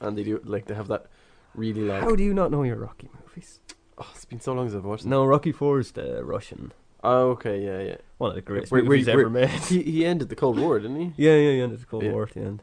[0.00, 1.06] and they do like they have that
[1.54, 2.02] really like.
[2.02, 3.60] How do you not know your Rocky movies?
[3.98, 5.10] Oh, it's been so long since I've watched them.
[5.10, 6.72] No, Rocky Four is the Russian.
[7.04, 7.96] Oh, okay, yeah, yeah.
[8.18, 9.50] One of the greatest Where- movies he- ever where- made.
[9.50, 11.12] He he ended the Cold War, didn't he?
[11.16, 11.66] yeah, yeah, yeah.
[11.66, 12.12] There's a Cold Yeah.
[12.12, 12.62] War at the end.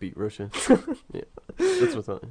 [0.00, 0.50] Beat Russia.
[1.12, 1.20] yeah,
[1.58, 2.24] that's what I thought.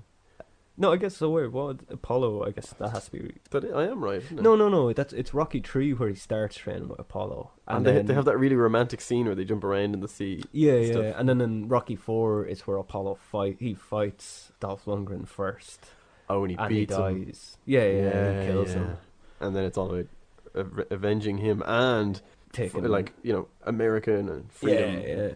[0.77, 1.29] No, I guess so.
[1.29, 2.45] Where what Apollo?
[2.45, 3.35] I guess that has to be.
[3.49, 4.21] But I am right.
[4.21, 4.41] Isn't it?
[4.41, 4.91] No, no, no.
[4.91, 8.37] That's it's Rocky Three where he starts training with Apollo, and, they they have that
[8.37, 10.43] really romantic scene where they jump around in the sea.
[10.51, 10.91] Yeah, and yeah.
[10.91, 11.15] stuff.
[11.17, 13.57] And then in Rocky Four, it's where Apollo fight.
[13.59, 15.85] He fights Dolph Lundgren first,
[16.29, 17.25] Oh, and he and he beats him.
[17.25, 17.57] dies.
[17.65, 18.41] Yeah, yeah.
[18.41, 18.73] he kills yeah.
[18.75, 18.97] him.
[19.39, 20.07] And then it's all about
[20.55, 22.21] av- avenging him and
[22.51, 25.01] Taking f- like you know American and freedom.
[25.01, 25.29] Yeah, yeah.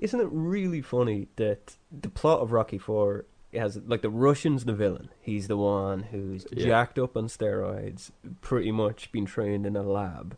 [0.00, 3.26] Isn't it really funny that the plot of Rocky Four
[3.58, 5.08] has like the Russian's the villain.
[5.20, 6.64] He's the one who's Yeah.
[6.64, 10.36] jacked up on steroids, pretty much been trained in a lab,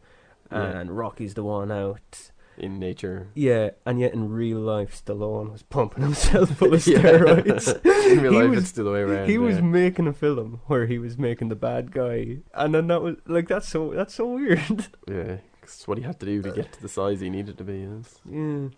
[0.53, 0.79] Yeah.
[0.79, 2.31] and Rocky's the one out.
[2.59, 7.85] In nature, Yeah, and yet in real life, Stallone was pumping himself full of steroids.
[8.11, 9.29] in real He life was- it's still the way around.
[9.29, 13.03] he was making a film where he was making the bad guy, and then that
[13.03, 14.59] was like that's so that's so weird.
[15.07, 17.29] yeah, 'cause it's what he had to do to uh, get to the size he
[17.29, 17.81] needed to be.
[17.95, 18.21] Yes.
[18.27, 18.69] Yeah.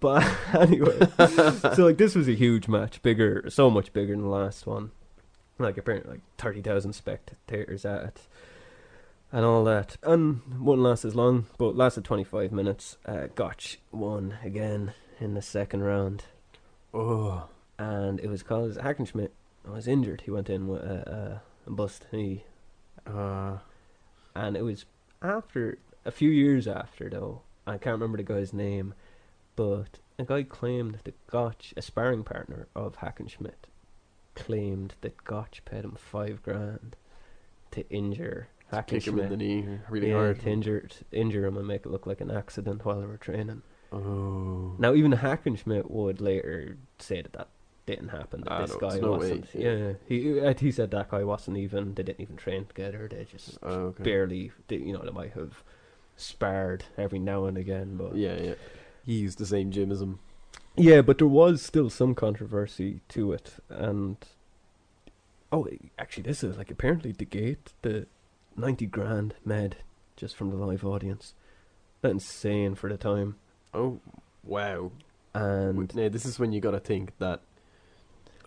[0.00, 0.98] But anyway,
[1.74, 4.92] so like this was a huge match, bigger, so much bigger than the last one.
[5.58, 8.20] Like apparently, like thirty thousand spectators at it,
[9.32, 12.96] and all that, and wouldn't last as long, but lasted twenty five minutes.
[13.04, 16.24] Uh, Gotch won again in the second round,
[16.94, 19.30] Oh, and it was because Hackenschmidt
[19.66, 20.22] was injured.
[20.22, 22.44] He went in with a, a, bust knee,
[23.06, 23.58] uh,
[24.34, 24.84] and it was
[25.20, 27.42] after a few years after though.
[27.66, 28.94] I can't remember the guy's name,
[29.58, 33.66] but a guy claimed that Gotch, a sparring partner of Hackenschmidt,
[34.36, 36.94] claimed that Gotch paid him five grand
[37.72, 38.86] to injure Hackenschmidt.
[38.86, 40.40] kick him in the knee really yeah, hard.
[40.40, 43.16] to injure, to injure him and make it look like an accident while they were
[43.16, 43.62] training.
[43.92, 47.48] Oh, Now, even Hackenschmidt would later say that that
[47.86, 48.42] didn't happen.
[48.42, 49.48] That Ah, this no, guy no way, wasn't.
[49.54, 49.72] yeah.
[49.76, 51.94] yeah, he uh, he said that guy wasn't even.
[51.94, 53.08] They didn't even train together.
[53.10, 54.04] They just Oh, okay.
[54.04, 54.52] barely.
[54.68, 55.64] They, you know, they might have
[56.16, 58.54] sparred every now and again, but Yeah, yeah.
[59.08, 60.18] He used the same gym as him.
[60.76, 64.18] Yeah, but there was still some controversy to it, and
[65.50, 65.66] oh,
[65.98, 68.06] actually, this is like apparently the gate the
[68.54, 69.76] ninety grand med
[70.14, 71.32] just from the live audience.
[72.02, 73.36] That's insane for the time,
[73.72, 73.98] Oh,
[74.44, 74.92] wow.
[75.34, 77.40] and now this is when you got to think that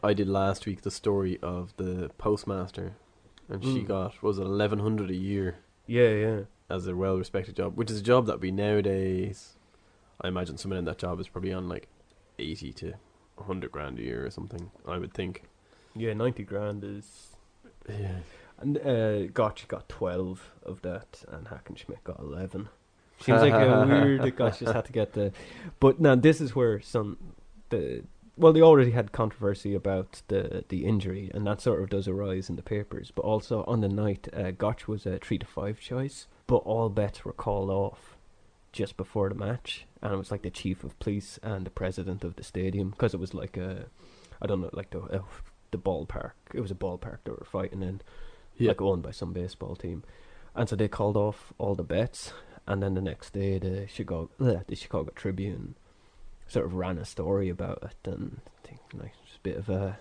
[0.03, 2.93] I did last week the story of the postmaster,
[3.49, 3.87] and she Mm.
[3.87, 5.55] got was it eleven hundred a year
[5.87, 6.39] yeah, yeah,
[6.69, 9.57] as a well respected job, which is a job that we nowadays.
[10.21, 11.87] I imagine someone in that job is probably on like
[12.39, 12.93] eighty to
[13.39, 14.69] hundred grand a year or something.
[14.87, 15.43] I would think.
[15.95, 16.13] yeah.
[16.13, 17.35] Ninety grand is,
[17.89, 18.19] Yeah.
[18.59, 22.69] and uh, Gotch got twelve of that, and Hackenschmidt got eleven.
[23.19, 25.31] Seems like a weird that Gotch just had to get the,
[25.79, 27.17] but now this is where some
[27.69, 28.03] the
[28.37, 32.49] well, they already had controversy about the the injury, and that sort of does arise
[32.49, 33.11] in the papers.
[33.13, 36.89] But also on the night, uh, Gotch was a three to five choice, but all
[36.89, 38.17] bets were called off
[38.71, 42.23] just before the match, and it was like the chief of police and the president
[42.23, 43.85] of the stadium because it was like a,
[44.41, 45.21] I don't know, like the uh,
[45.71, 46.31] the ballpark.
[46.53, 48.01] It was a ballpark they were fighting in,
[48.57, 48.69] Yeah.
[48.69, 50.03] like owned by some baseball team,
[50.55, 52.33] and so they called off all the bets.
[52.67, 55.75] And then the next day, the Chicago uh, the Chicago Tribune
[56.47, 59.67] sort of ran a story about it, and I think like it's a bit of
[59.69, 59.97] a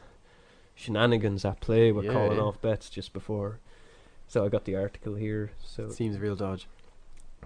[0.74, 2.44] shenanigans at play with Yeah, calling yeah.
[2.44, 3.58] off bets just before.
[4.28, 5.50] So I got the article here.
[5.64, 6.68] So Seems real dodge.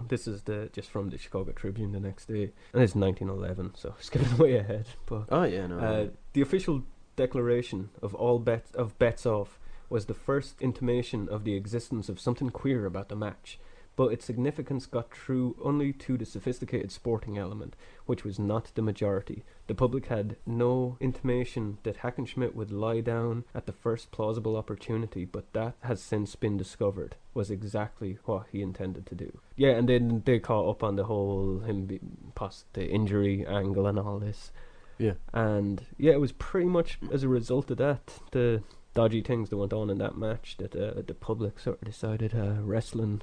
[0.07, 3.95] This is the just from the Chicago Tribune the next day, and it's 1911, so
[3.99, 4.87] skipping way ahead.
[5.05, 5.77] But Oh yeah, no.
[5.79, 6.83] uh, the official
[7.15, 12.19] declaration of all bets of bets off was the first intimation of the existence of
[12.19, 13.59] something queer about the match,
[13.95, 17.75] but its significance got through only to the sophisticated sporting element,
[18.05, 19.43] which was not the majority.
[19.67, 25.25] The public had no intimation that Hackenschmidt would lie down at the first plausible opportunity,
[25.25, 29.39] but that has since been discovered was exactly what he intended to do.
[29.55, 31.99] Yeah, and then they caught up on the whole him be,
[32.35, 34.51] pos- the injury angle and all this.
[34.97, 35.13] yeah.
[35.33, 38.61] And yeah, it was pretty much as a result of that, the
[38.93, 42.33] dodgy things that went on in that match, that uh, the public sort of decided
[42.33, 43.21] uh, wrestling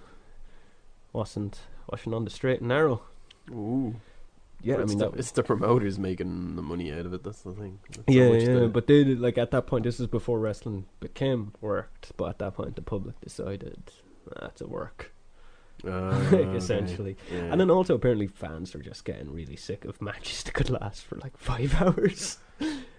[1.12, 1.60] wasn't
[1.90, 3.02] wasn't on the straight and narrow.
[3.50, 3.96] Ooh.
[4.64, 7.24] Yeah, But I it's mean the, it's the promoters making the money out of it.
[7.24, 7.80] That's the thing.
[7.90, 9.82] That's yeah, yeah, the- but they did, like at that point.
[9.84, 13.82] This is before wrestling became worked, but at that point, the public decided
[14.40, 15.12] that's a work,
[15.84, 16.56] Ah, like, okay.
[16.56, 17.16] essentially.
[17.32, 17.40] Yeah.
[17.50, 21.02] And then also apparently fans are just getting really sick of matches that could last
[21.02, 22.38] for like five hours.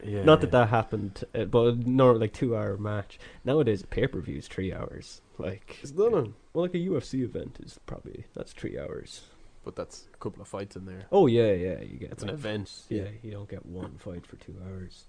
[0.04, 3.18] yeah, Not that that happened, uh, but nor like two hour match.
[3.46, 5.22] Nowadays, pay per views three hours.
[5.38, 6.14] Like, It's done.
[6.14, 6.34] on.
[6.54, 9.22] well, like a UFC event is probably that's three hours.
[9.66, 11.06] But that's a couple of fights in there.
[11.12, 12.72] Oh yeah, yeah, you get It's an like, event.
[12.90, 15.06] Yeah, you don't get one fight for two hours.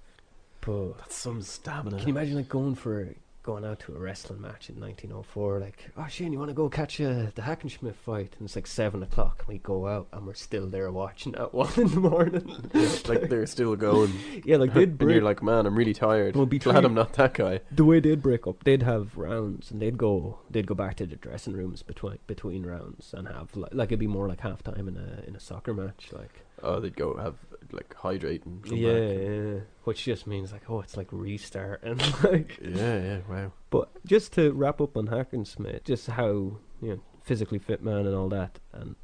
[0.61, 1.99] But That's some stamina.
[1.99, 3.15] can you imagine like going for
[3.45, 5.61] going out to a wrestling match in 1904?
[5.61, 8.35] Like, oh Shane, you want to go catch uh, the Hackenschmidt fight?
[8.39, 11.55] And it's like seven o'clock, and we go out, and we're still there watching at
[11.55, 12.71] one in the morning.
[13.07, 14.13] like they're still going.
[14.45, 16.35] yeah, like they'd and break you're like, man, I'm really tired.
[16.35, 16.85] Well, be Glad.
[16.85, 17.61] I'm not that guy.
[17.71, 21.07] the way they'd break up, they'd have rounds, and they'd go, they'd go back to
[21.07, 24.63] the dressing rooms between between rounds, and have like, like it'd be more like half
[24.63, 27.35] time in a in a soccer match, like Oh, they'd go have
[27.73, 29.19] like hydrate and come yeah, back.
[29.21, 32.59] yeah, which just means like oh, it's like restart and like.
[32.63, 33.53] Yeah, yeah, wow.
[33.71, 38.15] But just to wrap up on Hackenschmidt, just how you know physically fit man and
[38.15, 38.97] all that, and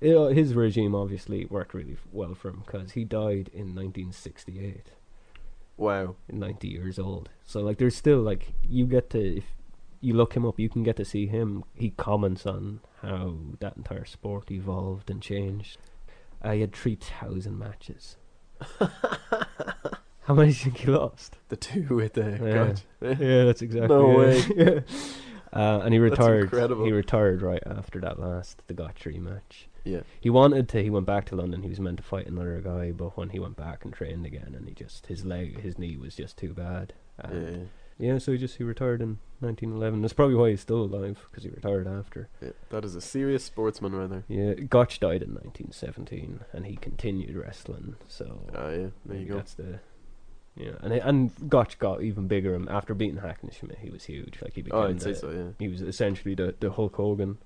[0.00, 4.92] you know, his regime obviously worked really well for him because he died in 1968.
[5.76, 6.16] Wow.
[6.30, 7.30] 90 years old.
[7.44, 9.44] So like there's still like you get to if
[10.00, 11.64] you look him up, you can get to see him.
[11.74, 15.78] He comments on how that entire sport evolved and changed.
[16.42, 18.16] Uh, he had 3,000 matches.
[20.22, 21.36] how many do you think he lost?
[21.48, 22.52] The two with the Yeah.
[22.54, 22.82] God.
[23.20, 24.46] Yeah, that's exactly No it.
[24.56, 24.80] yeah.
[25.52, 26.42] Uh, and he That's retired.
[26.44, 26.84] incredible.
[26.84, 29.68] He retired right after that last the Gotchery match.
[29.84, 30.00] Yeah.
[30.20, 30.82] He wanted to.
[30.82, 31.62] He went back to London.
[31.62, 34.54] He was meant to fight another guy, but when he went back and trained again,
[34.54, 36.92] and he just his leg, his knee was just too bad.
[37.32, 37.56] Yeah,
[37.98, 38.18] yeah.
[38.18, 40.02] so he just he retired in 1911.
[40.02, 42.28] That's probably why he's still alive because he retired after.
[42.42, 42.50] yeah.
[42.70, 44.24] That is a serious sportsman right there.
[44.28, 47.96] Yeah, Gotch died in 1917, and he continued wrestling.
[48.08, 48.86] So Ah, yeah.
[49.06, 49.36] There you go.
[49.36, 49.80] That's the
[50.56, 52.56] yeah, and and Gotch got even bigger.
[52.56, 54.40] um, After beating Hackenschmidt, he was huge.
[54.42, 55.30] Like he became Oh, I'd the, say so.
[55.30, 55.50] Yeah.
[55.58, 57.38] he was essentially the the Hulk Hogan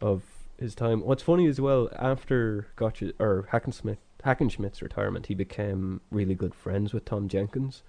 [0.00, 0.22] of
[0.58, 1.00] his time.
[1.02, 6.92] What's funny as well, after Gotch or Hackenschmidt Hackenschmidt's retirement, he became really good friends
[6.92, 7.82] with Tom Jenkins,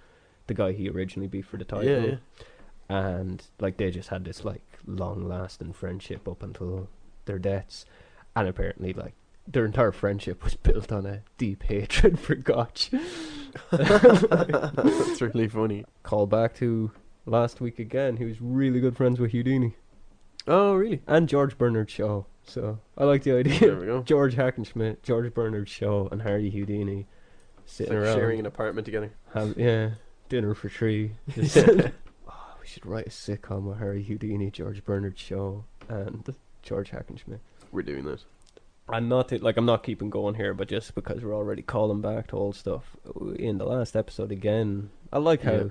[0.47, 2.15] the guy he originally beat for the title Yeah, yeah.
[3.17, 6.87] and like they just had this like long lasting friendship up until
[7.25, 7.85] their deaths
[8.35, 9.13] and apparently like
[9.47, 12.91] their entire friendship was built on a deep hatred for Gotch.
[13.71, 15.83] That's really funny.
[16.03, 16.91] Call back to
[17.25, 19.75] last week again, he was really good friends with Houdini
[20.47, 21.01] Oh, really?
[21.07, 22.23] and George Bernard Shaw.
[22.43, 23.59] So I like the idea.
[23.59, 24.01] There we go.
[24.05, 27.07] George Hackenschmidt, George Bernard Shaw, and Harry Houdini
[27.65, 29.11] sitting like around, sharing an apartment together.
[29.33, 29.91] have yeah,
[30.31, 31.11] dinner for three.
[31.29, 36.89] Just- oh, we should write a sitcom with Harry Houdini, George Bernard Shaw, and George
[36.91, 37.39] Hackenschmidt.
[37.71, 38.23] We're doing that.
[38.89, 42.01] And not to, like I'm not keeping going here, but just because we're already calling
[42.01, 44.89] back to old stuff uh, in the last episode again.
[45.13, 45.63] I like how Yeah.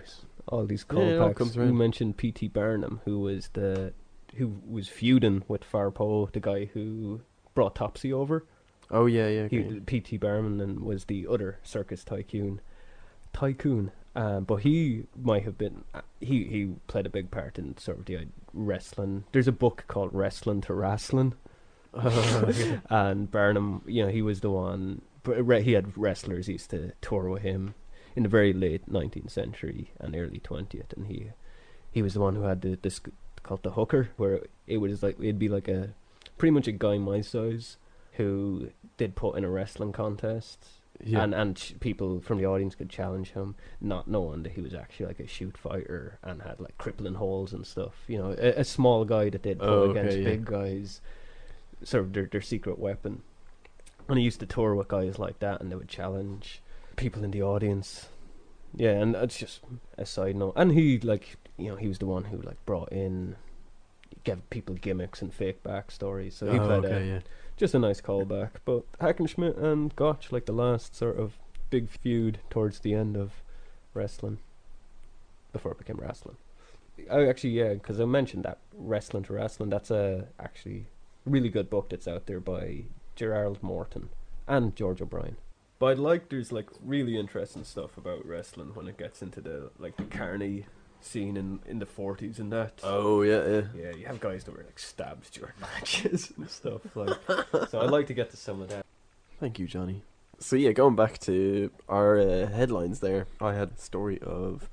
[0.47, 2.49] all these Yeah, it all we mentioned P.T.
[2.49, 3.93] Barnum, who was the
[4.37, 7.21] who was feuding with Forepaugh, the guy who
[7.55, 8.47] brought Topsy over.
[8.91, 9.41] Oh yeah, yeah.
[9.43, 9.81] Okay.
[9.85, 10.17] P.T.
[10.19, 12.61] Barnum was the other circus tycoon,
[13.33, 13.91] tycoon.
[14.17, 17.99] Um, but he might have been uh, he he played a big part in sort
[18.01, 18.21] of the uh,
[18.53, 19.25] wrestling.
[19.33, 21.35] There's a book called Wrestling to Rasslin',
[21.95, 25.03] Oh, and Barnum, you know, he was the one.
[25.23, 27.75] But he had wrestlers he used to tour with him.
[28.17, 31.31] in the very late 19th century and early 20th, and he
[31.91, 33.01] he was the one who had the this
[33.43, 35.91] called the hooker, where it was like it'd be like a
[36.39, 37.77] pretty much a guy my size
[38.15, 40.67] who did put in a wrestling contest
[41.03, 41.23] Yeah.
[41.23, 45.07] and and people from the audience could challenge him, not knowing that he was actually
[45.07, 47.95] like a shoot fighter and had like crippling holes and stuff.
[48.07, 50.25] You know, a, a small guy that did put Oh, okay, against yeah.
[50.25, 51.01] big guys,
[51.83, 53.23] sort of their their secret weapon.
[54.09, 56.61] And he used to tour with guys like that, and they would challenge
[56.97, 58.09] people in the audience.
[58.75, 59.61] Yeah, and it's just
[59.97, 60.55] a side note.
[60.57, 63.37] And he like you know he was the one who like brought in.
[64.25, 67.21] Gave people gimmicks and fake backstories, so he oh, played a, yeah.
[67.61, 68.53] Just a nice callback.
[68.65, 71.35] But Hackenschmidt and Gotch, like the last sort of
[71.69, 73.43] big feud towards the end of
[73.93, 74.39] wrestling,
[75.53, 76.39] before it became wrestling.
[77.11, 79.69] Oh, actually, yeah, because I mentioned that wrestling to Rasslin'.
[79.69, 80.87] That's a actually
[81.27, 82.85] really good book that's out there by
[83.15, 84.09] Gerald Morton
[84.49, 85.37] and George O'Brien.
[85.79, 89.71] But I like there's like really interesting stuff about wrestling when it gets into the
[89.79, 90.65] like the carny
[91.05, 92.81] scene in in the forties and that.
[92.83, 93.63] Oh yeah, yeah.
[93.77, 97.19] Yeah, you have guys that were like stabbed during matches and stuff like.
[97.69, 98.85] so I'd like to get to some of that.
[99.39, 100.03] Thank you, Johnny.
[100.39, 104.69] So yeah, going back to our uh, headlines there, I had a story of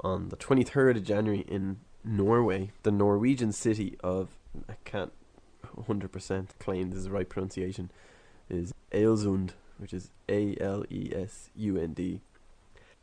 [0.00, 4.28] on the 23rd of January in Norway, the Norwegian city of
[4.68, 5.12] I can't
[5.76, 7.90] 100% claim this is the right pronunciation
[8.48, 12.20] is Ailsund, which is A L E S U N D,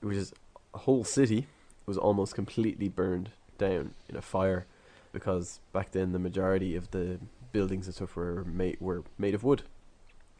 [0.01, 0.33] which is
[0.73, 1.47] a whole city
[1.85, 4.65] was almost completely burned down in a fire
[5.11, 7.19] because back then the majority of the
[7.51, 9.63] buildings and stuff were made were made of wood.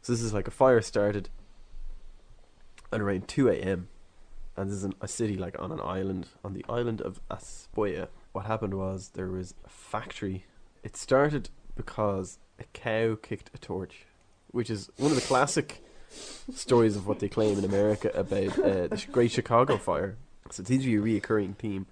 [0.02, 1.30] So this is like a fire started
[2.92, 3.88] at around 2 a.m.
[4.56, 8.08] And this is an, a city like on an island, on the island of Aspoya.
[8.32, 10.44] What happened was there was a factory.
[10.82, 14.06] It started because a cow kicked a torch,
[14.50, 15.82] which is one of the classic
[16.54, 20.16] stories of what they claim in America about uh, the Great Chicago Fire.
[20.50, 21.86] So it seems to be a reoccurring theme.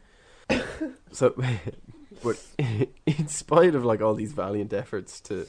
[1.12, 1.34] so,
[2.22, 2.44] but
[3.06, 5.46] in spite of like all these valiant efforts to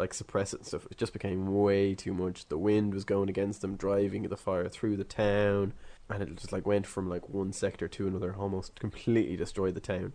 [0.00, 0.86] like suppress it and stuff.
[0.90, 2.48] It just became way too much.
[2.48, 5.74] The wind was going against them, driving the fire through the town,
[6.08, 9.80] and it just like went from like one sector to another, almost completely destroyed the
[9.80, 10.14] town.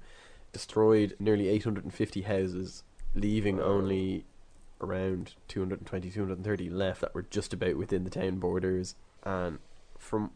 [0.52, 4.26] Destroyed nearly 850 houses, leaving only
[4.82, 8.96] around 220, 230 left that were just about within the town borders.
[9.24, 9.60] And
[10.00, 10.32] from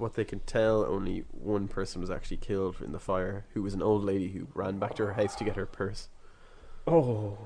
[0.00, 3.74] what they can tell, only one person was actually killed in the fire, who was
[3.74, 6.08] an old lady who ran back to her house to get her purse.
[6.86, 7.38] Oh,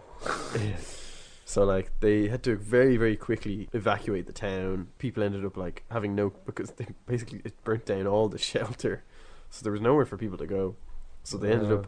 [1.44, 4.88] So like they had to very very quickly evacuate the town.
[4.98, 9.05] People ended up like having no because they basically it burnt down all the shelter,
[9.50, 10.76] so there was nowhere for people to go.
[11.22, 11.86] So they ended up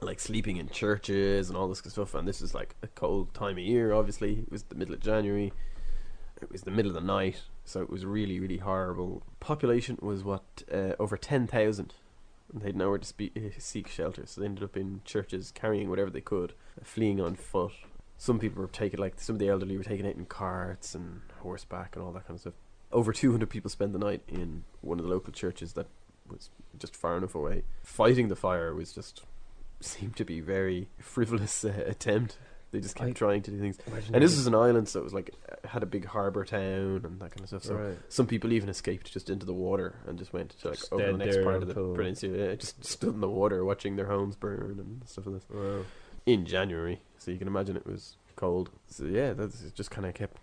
[0.00, 2.14] like sleeping in churches and all this kind of stuff.
[2.14, 3.92] And this is like a cold time of year.
[3.92, 5.52] Obviously, it was the middle of January.
[6.40, 9.22] It was the middle of the night, so it was really really horrible.
[9.40, 11.94] Population was what uh, over ten thousand.
[12.52, 15.50] And They had nowhere to spe- uh, seek shelter, so they ended up in churches
[15.54, 16.52] carrying whatever they could,
[16.82, 17.72] fleeing on foot
[18.22, 21.22] some people were taken like some of the elderly were taken out in carts and
[21.40, 22.54] horseback and all that kind of stuff.
[22.92, 25.88] Over 200 people spent the night in one of the local churches that
[26.28, 26.48] was
[26.78, 27.64] just far enough away.
[27.82, 29.24] Fighting the fire was just
[29.80, 32.38] seemed to be very frivolous uh, attempt.
[32.72, 33.78] They just kept I- trying to do things.
[34.12, 35.30] And this was an island, so it was like
[35.64, 37.64] had a big harbour town and that kind of stuff.
[37.64, 37.98] So right.
[38.08, 41.12] some people even escaped just into the water and just went to like Just over
[41.12, 42.36] the next part of the peninsula.
[42.36, 45.84] Yeah, just stood in the water watching their homes burn and stuff like this Wow.
[46.26, 48.70] in January, so you can imagine it was cold.
[48.88, 50.38] So yeah, that's it just kind of kept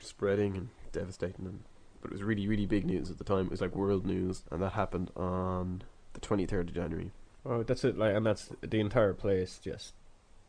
[0.00, 1.60] spreading and devastating them.
[2.00, 3.46] But it was really, really big news at the time.
[3.46, 5.82] It was like world news, and that happened on
[6.14, 7.12] the twenty third of January.
[7.46, 7.96] Oh, that's it.
[7.96, 9.92] Like, and that's the entire place just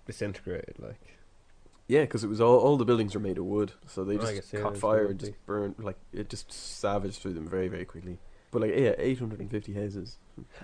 [0.06, 0.76] disintegrated.
[0.80, 1.00] Like,
[1.88, 4.34] Yeah, because it was all all the buildings were made of wood, so they just
[4.34, 5.76] guess, yeah, caught fire and just burned.
[5.80, 8.20] Like it just savaged through them very, very quickly.
[8.52, 10.18] But like yeah, eight hundred and fifty houses.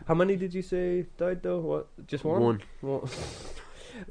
[0.08, 1.60] how many did you say died though?
[1.60, 2.08] What?
[2.08, 2.42] Just one.
[2.42, 2.62] One.
[2.82, 3.10] One.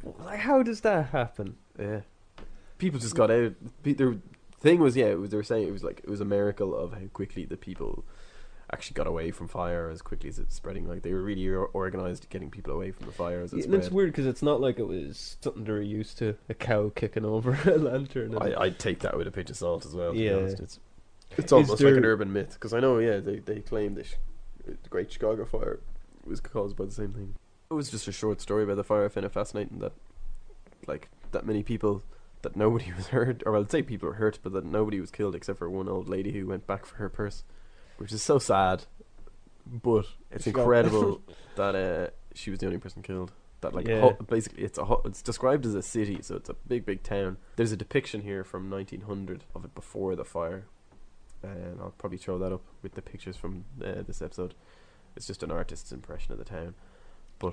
[0.24, 1.56] like, how does that happen?
[1.78, 2.00] Yeah,
[2.78, 3.54] people just got out.
[3.82, 4.18] The
[4.60, 6.76] thing was, yeah, it was, they were saying it was like it was a miracle
[6.76, 8.04] of how quickly the people
[8.72, 10.86] actually got away from fire as quickly as it's spreading.
[10.88, 13.90] Like they were really organized getting people away from the fire as it Yeah, it's
[13.90, 16.36] weird because it's not like it was something they were used to.
[16.48, 18.34] A cow kicking over a lantern.
[18.34, 20.12] and- I I'd take that with a pinch of salt as well.
[20.12, 20.30] To Yeah.
[20.34, 20.60] be honest.
[20.60, 20.80] it's
[21.36, 24.04] it's almost like an urban myth because I know, yeah, they they claim the,
[24.66, 25.80] the Great Chicago Fire
[26.24, 27.34] was caused by the same thing.
[27.70, 29.04] It was just a short story about the fire.
[29.04, 29.92] I found it fascinating that
[30.86, 32.02] like that many people
[32.42, 35.34] that nobody was hurt, or I'd say people were hurt, but that nobody was killed
[35.34, 37.44] except for one old lady who went back for her purse,
[38.00, 38.84] which is so sad.
[39.66, 41.22] But it's She got- incredible
[41.56, 43.30] that uh, she was the only person killed.
[43.60, 44.00] That like Yeah.
[44.12, 47.02] hu- basically it's a hu- it's described as a city, so it's a big big
[47.02, 47.36] town.
[47.56, 50.64] There's a depiction here from 1900 of it before the fire,
[51.42, 54.54] and I'll probably throw that up with the pictures from uh, this episode.
[55.14, 56.74] It's just an artist's impression of the town,
[57.38, 57.52] but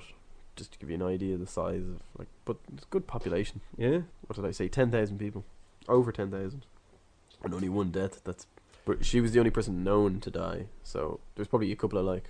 [0.56, 3.06] just to give you an idea of the size of like, but it's a good
[3.06, 3.60] population.
[3.76, 4.00] Yeah.
[4.26, 4.68] What did I say?
[4.68, 5.44] Ten thousand people,
[5.88, 6.64] over ten thousand,
[7.44, 8.22] and only one death.
[8.24, 8.46] That's
[8.88, 10.66] but she was the only person known to die.
[10.82, 12.24] So there's probably a couple of like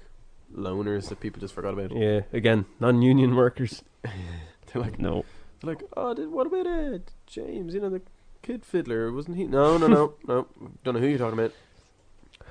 [0.55, 1.97] loners that people just forgot about.
[1.97, 2.21] Yeah.
[2.33, 3.83] Again, non-union workers.
[4.73, 5.25] They're like, No.
[5.61, 7.73] they're like, oh, did, what about it, James?
[7.75, 8.03] You know the
[8.43, 9.45] kid fiddler, wasn't he?
[9.45, 10.47] No, no, no, no.
[10.85, 11.53] Don't know who you're talking about.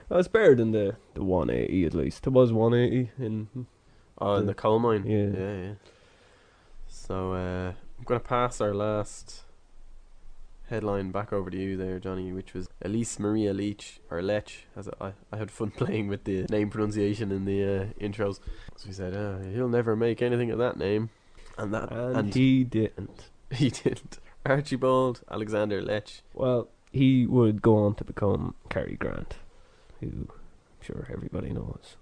[0.10, 2.24] Well, it's better than the the 180 at least.
[2.24, 3.68] There was 180 in.
[4.20, 5.04] Oh, in The- the coal mine.
[5.06, 5.28] Yeah.
[5.40, 5.74] yeah, yeah.
[6.88, 9.44] So uh, I'm gonna pass our last
[10.70, 14.52] headline back over to you there, Johnny, which was Elise Maria Leach or Lech.
[14.76, 18.40] As I, I had fun playing with the name pronunciation in the uh, intros.
[18.76, 21.10] So he said, uh, "He'll never make anything of that name,"
[21.58, 23.30] and that And, he didn't.
[23.52, 24.20] he didn't.
[24.46, 26.22] Archibald Alexander Lech.
[26.34, 29.36] Well, he would go on to become Cary Grant,
[30.00, 30.28] who I'm
[30.82, 31.98] sure everybody knows.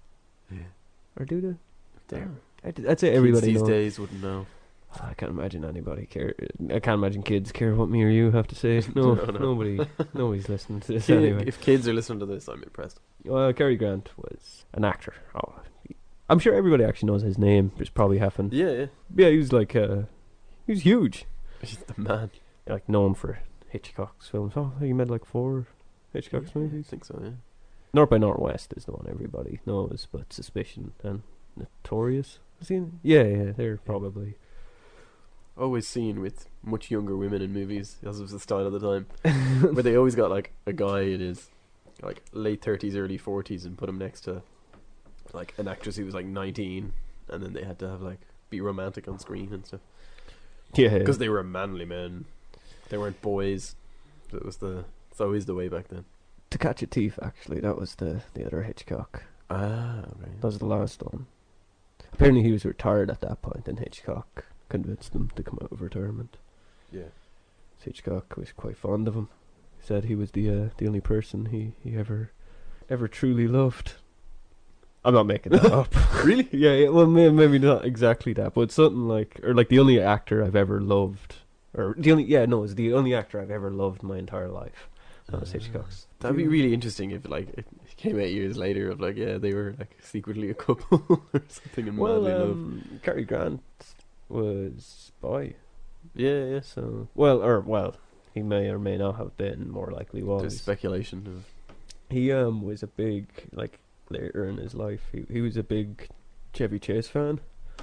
[0.50, 0.70] Yeah.
[1.18, 2.16] Or do they?
[2.16, 2.40] Damn.
[2.64, 3.68] I'd, I'd say everybody Kids these knows.
[3.68, 4.46] days wouldn't know.
[5.02, 6.34] I can't imagine anybody care.
[6.70, 8.82] I can't imagine kids care what me or you have to say.
[8.94, 9.38] No, No, no.
[9.38, 9.78] nobody,
[10.14, 11.44] nobody's listening to this Kid- anyway.
[11.46, 13.00] If kids are listening to this, I'm impressed.
[13.24, 15.14] Well, Cary Grant was an actor.
[15.34, 15.60] Oh,
[16.30, 17.72] I'm sure everybody actually knows his name.
[17.78, 18.52] Just probably haven't.
[18.52, 18.86] Yeah, yeah.
[19.14, 20.02] Yeah, he was like, uh,
[20.66, 21.26] he was huge.
[21.60, 22.30] He's the man.
[22.66, 24.54] Like known for Hitchcock's films.
[24.56, 25.66] Oh, he made like four
[26.12, 26.86] Hitchcock's I movies.
[26.88, 27.20] I think so.
[27.22, 27.30] Yeah.
[27.92, 31.22] North by Northwest is the one everybody knows, but Suspicion and
[31.56, 32.38] Notorious.
[32.66, 32.74] He?
[32.74, 32.98] In?
[33.02, 34.36] Yeah, yeah, they're probably.
[35.58, 39.06] Always seen with much younger women in movies, as was the style of the time,
[39.72, 41.48] where they always got like a guy in his
[42.02, 44.42] like late thirties, early forties, and put him next to
[45.32, 46.92] like an actress who was like nineteen,
[47.28, 49.80] and then they had to have like be romantic on screen and stuff
[50.74, 52.26] Yeah, because they were manly men,
[52.88, 53.74] they weren't boys.
[54.32, 56.04] It was the it's always the way back then.
[56.50, 59.24] To Catch a Thief, actually, that was the the other Hitchcock.
[59.48, 60.40] Ah, right.
[60.40, 61.26] That was the last one.
[62.12, 65.72] Apparently, he was retired at that point, point in Hitchcock convinced them to come out
[65.72, 66.36] of retirement.
[66.92, 67.10] Yeah.
[67.82, 69.28] Hitchcock was quite fond of him.
[69.80, 72.32] He said he was the uh, the only person he, he ever
[72.90, 73.94] ever truly loved.
[75.04, 75.94] I'm not making that up.
[76.24, 76.48] Really?
[76.52, 76.88] yeah, yeah.
[76.88, 80.80] Well, maybe not exactly that, but something like, or like the only actor I've ever
[80.80, 81.36] loved,
[81.74, 84.88] or the only yeah, no, it's the only actor I've ever loved my entire life.
[85.28, 86.06] That was Hitchcock's.
[86.20, 89.54] That'd be really interesting if like it came out years later of like yeah they
[89.54, 92.50] were like secretly a couple or something in Well, madly love.
[92.50, 93.60] um, Cary Grant
[94.28, 95.54] was by
[96.14, 96.60] Yeah, yeah.
[96.60, 97.96] so well, or well,
[98.34, 99.70] he may or may not have been.
[99.70, 101.44] More likely There's was speculation of
[102.08, 103.78] he um was a big like
[104.10, 105.02] later in his life.
[105.12, 106.08] He he was a big
[106.52, 107.40] Chevy Chase fan.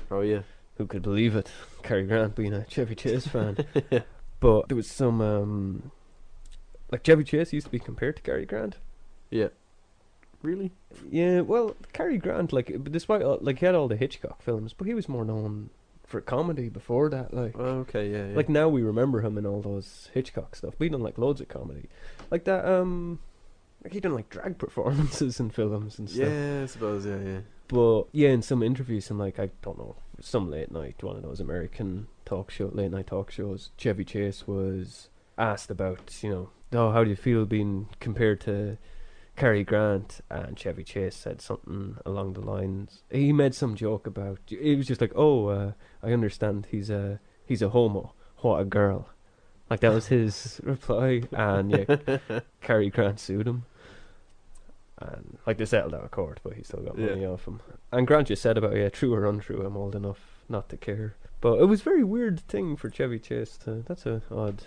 [0.09, 0.41] oh yeah
[0.77, 1.51] Who could believe it?
[1.83, 3.57] Cary Grant being a Chevy Chase fan.
[4.39, 5.91] but there was some um
[6.91, 8.77] like Chevy Chase used to be compared to Cary Grant.
[9.29, 9.49] yeah
[10.41, 10.71] really
[11.09, 14.85] Yeah, well, Cary Grant, like, despite all, like he had all the Hitchcock films, but
[14.85, 15.69] he was more known
[16.13, 17.33] for comedy before that.
[17.33, 18.35] Like, okay yeah, yeah.
[18.35, 20.75] like now we remember him in all those Hitchcock stuff.
[20.77, 21.89] He done like loads of comedy,
[22.29, 22.65] like that.
[22.65, 23.17] Um,
[23.83, 26.29] like he done like drag performances in films and stuff.
[26.29, 29.95] yeah I suppose yeah yeah But yeah, in some interviews, some like I don't know,
[30.21, 34.47] some late night one of those American talk show, late night talk shows, Chevy Chase
[34.47, 35.09] was
[35.39, 38.77] asked about, you know, oh, how do you feel being compared to
[39.35, 40.21] Cary Grant?
[40.29, 43.01] And Chevy Chase said something along the lines.
[43.09, 44.39] He made some joke about.
[44.49, 45.71] It was just like, oh, uh,
[46.01, 48.13] I understand he's a he's a homo.
[48.39, 49.09] What a girl.
[49.69, 53.65] Like that was his reply, and yeah, Cary Grant sued him.
[54.99, 57.07] And like they settled out of court, but he still got Yeah.
[57.07, 57.61] money off him.
[57.91, 61.15] And Grant just said about yeah, true or untrue, I'm old enough not to care.
[61.41, 63.83] But it was a very weird thing for Chevy Chase to.
[63.87, 64.63] That's a odd.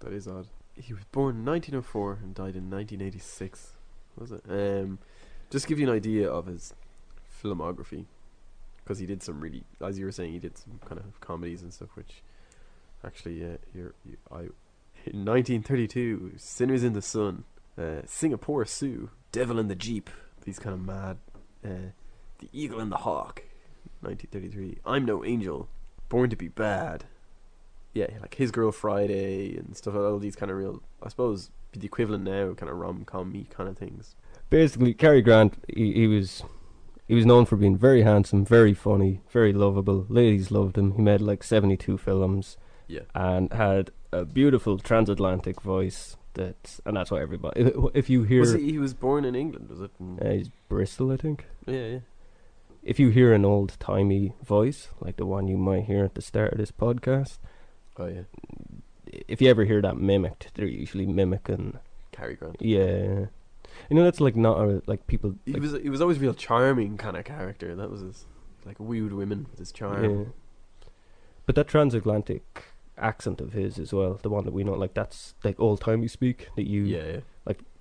[0.00, 0.46] that is odd
[0.76, 3.72] he was born in 1904 and died in 1986
[4.18, 4.42] was it?
[4.48, 4.98] Um
[5.50, 6.74] just give you an idea of his
[7.42, 8.04] filmography
[8.82, 11.62] because he did some really as you were saying he did some kind of comedies
[11.62, 12.22] and stuff which
[13.04, 14.48] actually uh, you're, you I
[15.04, 17.44] in 1932 Sinners in the Sun
[17.78, 20.10] uh, Singapore Sue Devil and the Deep
[20.44, 21.18] these kind of mad
[21.64, 21.92] uh,
[22.38, 23.42] The Eagle and the Hawk
[24.00, 25.68] 1933 I'm No Angel
[26.08, 27.04] Born to be Bad
[27.96, 29.94] yeah, like His Girl Friday and stuff.
[29.94, 33.46] All these kind of real, I suppose, be the equivalent now, kind of rom com
[33.50, 34.14] kind of things.
[34.50, 36.42] Basically, Cary Grant, he, he was.
[37.08, 40.06] He was known for being very handsome, very funny, very lovable.
[40.08, 40.96] Ladies loved him.
[40.96, 42.56] He made like 72 films
[42.88, 46.16] Yeah, and had a beautiful transatlantic voice.
[46.34, 47.60] That and that's why everybody.
[47.60, 49.92] If, if you hear, was he, he was born in England, was it?
[50.20, 51.46] Uh, he's Bristol, I think.
[51.66, 51.98] yeah, yeah.
[52.82, 56.22] if you hear an old timey voice like the one you might hear at the
[56.22, 57.38] start of this podcast,
[57.98, 58.22] Oh yeah,
[59.28, 61.78] if you ever hear that mimicked, they're usually mimicking.
[62.12, 62.56] Cary Grant.
[62.60, 63.26] Yeah,
[63.90, 65.34] You know, that's like not a, like people.
[65.44, 67.74] He like, was he was always a real charming kind of character.
[67.74, 68.26] That was his
[68.64, 70.04] like wooed women with his charm.
[70.04, 70.24] yeah.
[71.46, 72.64] But that transatlantic
[72.98, 76.08] accent of his as well, the one that we know, like that's like old timey
[76.08, 76.82] speak that you.
[76.84, 77.20] Yeah, yeah.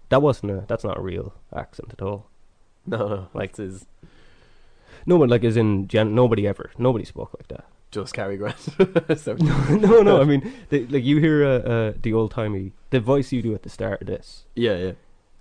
[0.09, 0.66] That wasn't a.
[0.68, 2.28] That's not a real accent at all.
[2.86, 3.88] No, no, Like- like his
[5.07, 7.66] No one like as in gen- nobody ever nobody spoke like that.
[7.96, 8.60] Just Cary Grant.
[9.18, 9.34] so,
[9.70, 10.22] no, no.
[10.22, 13.54] I mean, the, like you hear uh, uh, the old timey the voice you do
[13.56, 14.46] at the start of this.
[14.56, 14.91] yeah, yeah.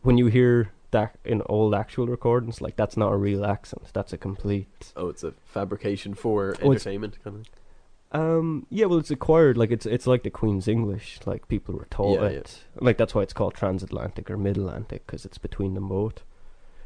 [0.02, 3.90] When you hear that in old actual recordings, like that's not a real accent.
[3.92, 4.92] That's a complete.
[4.96, 8.20] Oh, it's a fabrication for Oh, entertainment kind of.
[8.20, 8.66] Um.
[8.70, 8.86] Yeah.
[8.86, 9.56] Well, it's acquired.
[9.56, 11.18] Like it's it's like the Queen's English.
[11.26, 12.62] Like people were taught Yeah, it.
[12.80, 16.22] Like that's why it's called transatlantic or mid Atlantic because it's between them both.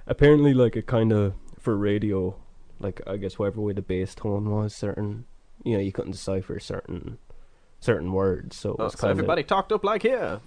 [0.06, 2.34] Apparently, like it kind of for radio,
[2.80, 5.26] like I guess whatever way the bass tone was, certain
[5.64, 7.18] you know you couldn't decipher certain
[7.80, 8.56] certain words.
[8.56, 10.40] So it Oh, so kind of everybody talked up like here.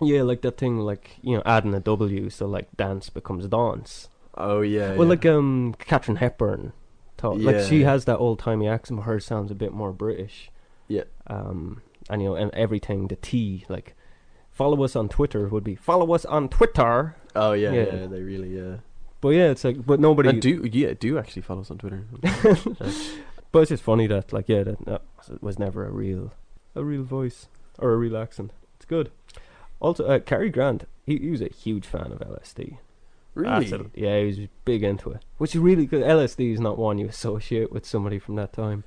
[0.00, 4.08] yeah, like that thing, like you know, adding a W, so like dance becomes dance.
[4.36, 4.90] Oh yeah.
[4.94, 5.10] Well, yeah.
[5.10, 6.72] like um, Katharine Hepburn,
[7.16, 7.90] taught, like she Yeah.
[7.90, 10.50] has that old timey accent, but hers sounds a bit more British.
[10.86, 11.04] Yeah.
[11.26, 13.94] Um, and you know, and everything the T, like
[14.52, 17.16] follow us on Twitter would be follow us on Twitter.
[17.36, 17.84] Oh yeah, yeah.
[17.94, 18.76] yeah, They really yeah.
[19.20, 20.28] But yeah, it's like, but nobody.
[20.28, 22.04] And do yeah, do actually follow us on Twitter.
[23.58, 25.02] but it's just funny that, like, yeah, that, that
[25.42, 26.32] was never a real,
[26.76, 28.52] a real voice or a real accent.
[28.76, 29.10] It's good.
[29.80, 32.78] Also, uh, Cary Grant, he, he was a huge fan of LSD.
[33.34, 33.66] really?
[33.66, 33.90] It.
[33.96, 35.24] Yeah, he was big into it.
[35.38, 36.04] Which is really good.
[36.04, 38.84] LSD is not one you associate with somebody from that time.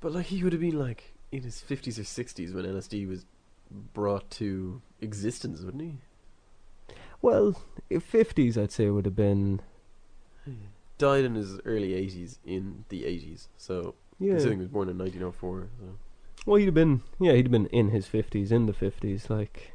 [0.00, 3.24] But like he would have been like in his fifties or sixties when LSD was
[3.70, 6.94] brought to existence, wouldn't he?
[7.22, 9.60] Well, 50s, I'd say would have been.
[10.98, 13.46] Died in his early eighties in the eighties.
[13.56, 14.32] So Yeah.
[14.32, 15.68] considering he was born in nineteen oh four.
[15.78, 15.86] So
[16.46, 17.02] Well, he'd have been.
[17.20, 19.28] Yeah, he'd have been in his 50s, in the 50s.
[19.30, 19.72] Like.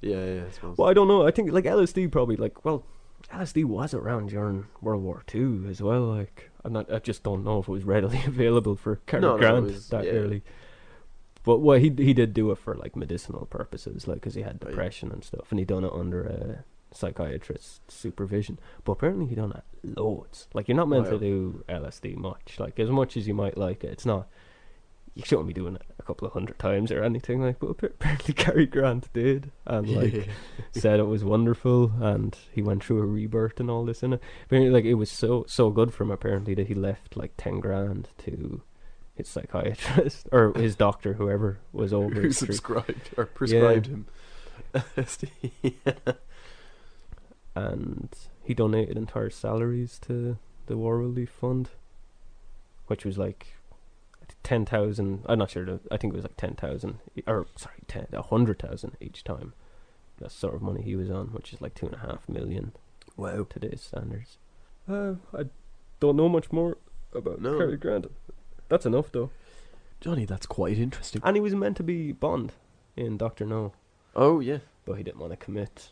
[0.00, 0.76] yeah, yeah, I suppose.
[0.78, 1.26] Well, I don't know.
[1.26, 2.84] I think, like, LSD probably, like, well,
[3.32, 6.02] LSD was around during World War Two as well.
[6.02, 6.92] Like, I'm not.
[6.92, 9.88] I just don't know if it was readily available for Cary No, no, Grant was-
[9.88, 10.12] that yeah.
[10.12, 10.42] early.
[11.44, 14.58] But well, he he did do it for like medicinal purposes, like because he had
[14.58, 16.64] depression and stuff, and he done it under a
[16.96, 18.58] psychiatrist supervision.
[18.84, 20.48] But apparently, he done it loads.
[20.54, 22.56] Like you're not meant to do LSD much.
[22.58, 24.28] Like as much as you might like it, it's not.
[25.14, 27.58] You shouldn't be doing it a couple of hundred times or anything like.
[27.58, 30.28] But apparently, Cary Grant did, and like
[30.72, 34.22] said it was wonderful and he went through a rebirth and all this in it.
[34.44, 37.60] Apparently like it was so so good for him apparently that he left like ten
[37.60, 38.62] grand to
[39.14, 44.06] his psychiatrist or his doctor, whoever was over who subscribed or prescribed him
[44.74, 45.74] LSD?
[47.56, 48.08] And
[48.44, 51.70] he donated entire salaries to the War Relief Fund.
[52.86, 53.54] Which was like
[54.44, 58.06] ten thousand I'm not sure I think it was like ten thousand or sorry, ten
[58.12, 59.54] a hundred thousand each time.
[60.18, 62.72] That's sort of money he was on, which is like two and a half million
[63.16, 63.46] wow.
[63.50, 64.38] today's standards.
[64.88, 65.46] Uh, I
[65.98, 66.76] don't know much more
[67.12, 67.58] about No.
[67.58, 68.06] Cary Grant.
[68.68, 69.30] That's enough though.
[70.00, 71.22] Johnny, that's quite interesting.
[71.24, 72.52] And he was meant to be Bond
[72.96, 73.72] in Doctor No,
[74.14, 74.58] Oh yeah.
[74.84, 75.90] but he didn't want to commit.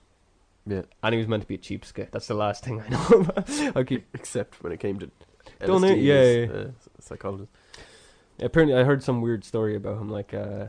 [0.67, 0.83] Yeah.
[1.03, 2.11] And he was meant to be a cheapskate.
[2.11, 3.51] That's the last thing I know about.
[3.77, 5.11] I keep Except when it came to
[5.61, 5.99] Don't LSD it?
[5.99, 6.23] Yeah,
[6.55, 6.61] yeah.
[6.63, 7.51] uh, psychologist.
[8.41, 10.09] apparently I heard some weird story about him.
[10.09, 10.67] Like, uh,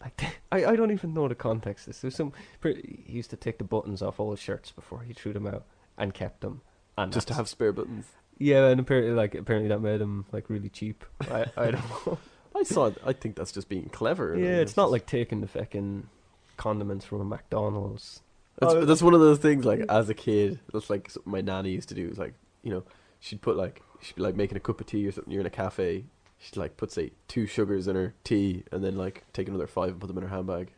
[0.00, 0.22] like
[0.52, 1.86] I I don't even know the context.
[1.86, 2.32] This there's some.
[2.62, 5.64] He used to take the buttons off all his shirts before he threw them out
[5.98, 6.62] and kept them.
[6.98, 8.06] And Just to have spare buttons.
[8.38, 11.04] yeah, and apparently like apparently that made him like really cheap.
[11.30, 12.18] I I don't know.
[12.54, 12.90] I saw.
[13.04, 14.34] I think that's just being clever.
[14.34, 16.08] Yeah, Like, it's not like taking the fucking
[16.56, 18.22] condiments from a McDonald's.
[18.58, 19.64] That's, Oh, that's one of those things.
[19.64, 22.08] Like as a kid, that's like my nanny used to do.
[22.08, 22.82] Is like you know,
[23.20, 25.32] she'd put like she'd be like making a cup of tea or something.
[25.32, 26.04] You're in a cafe.
[26.38, 29.90] She'd like put say two sugars in her tea, and then like take another five
[29.90, 30.70] and put them in her handbag.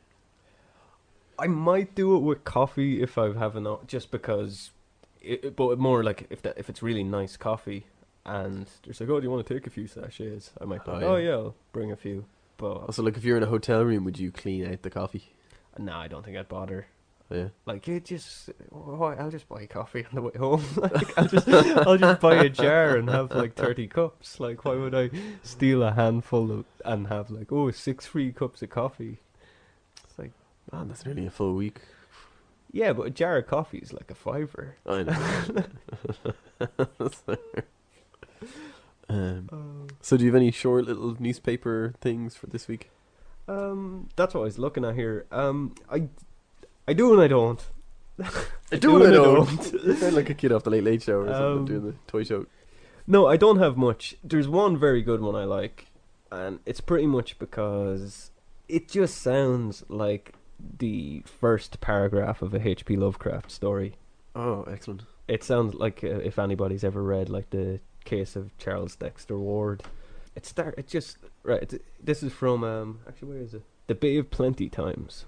[1.38, 4.70] I might do it with coffee if I have enough, just because.
[5.20, 7.86] It, but more like if that if it's really nice coffee,
[8.24, 10.52] and there's like, oh, do you want to take a few sachets?
[10.60, 11.06] I might be Oh, yeah.
[11.06, 12.24] oh yeah, I'll bring a few.
[12.56, 15.32] But Also, like if you're in a hotel room, would you clean out the coffee?
[15.78, 16.86] nah, I don't think I'd bother.
[17.30, 17.48] Yeah.
[17.66, 19.14] Like you just, why?
[19.16, 20.64] I'll just buy coffee on the way home.
[20.76, 24.40] like I'll just, I'll just buy a jar and have like thirty cups.
[24.40, 25.10] Like why would I
[25.42, 29.18] steal a handful of, and have like oh six free cups of coffee?
[30.04, 30.32] It's like
[30.72, 31.80] Man, that's nearly a full week.
[32.72, 34.76] yeah, but a jar of coffee is like a fiver.
[34.86, 35.64] I know.
[39.10, 42.90] um, so, do you have any short little newspaper things for this week?
[43.48, 45.26] Um, that's what I was looking at here.
[45.32, 46.08] Um, I,
[46.88, 47.60] I do and I don't.
[48.72, 49.72] I do and I don't.
[49.84, 51.94] you sound like a kid off the Late Late Show or Um, something doing the
[52.06, 52.46] toy show.
[53.06, 54.16] No, I don't have much.
[54.24, 55.86] There's one very good one I like,
[56.32, 58.30] and it's pretty much because
[58.68, 60.34] it just sounds like
[60.78, 62.96] the first paragraph of a H.P.
[62.96, 63.94] Lovecraft story.
[64.34, 65.02] Oh, excellent.
[65.28, 69.82] It sounds like uh, if anybody's ever read like the case of Charles Dexter Ward.
[70.34, 70.74] It start.
[70.78, 71.72] It just right.
[72.02, 73.00] This is from um.
[73.08, 73.62] Actually, where is it?
[73.88, 75.24] The Bay of Plenty Times,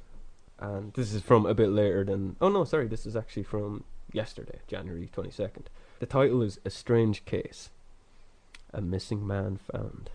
[0.61, 2.37] and this is from a bit later than.
[2.41, 2.87] Oh no, sorry.
[2.87, 5.71] This is actually from yesterday, January twenty second.
[5.99, 7.71] The title is "A Strange Case."
[8.73, 10.11] A missing man found.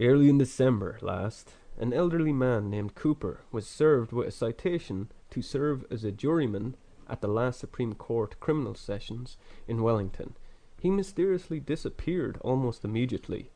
[0.00, 5.42] Early in December last, an elderly man named Cooper was served with a citation to
[5.42, 6.74] serve as a juryman
[7.08, 9.36] at the last Supreme Court criminal sessions
[9.68, 10.34] in Wellington.
[10.80, 13.50] He mysteriously disappeared almost immediately.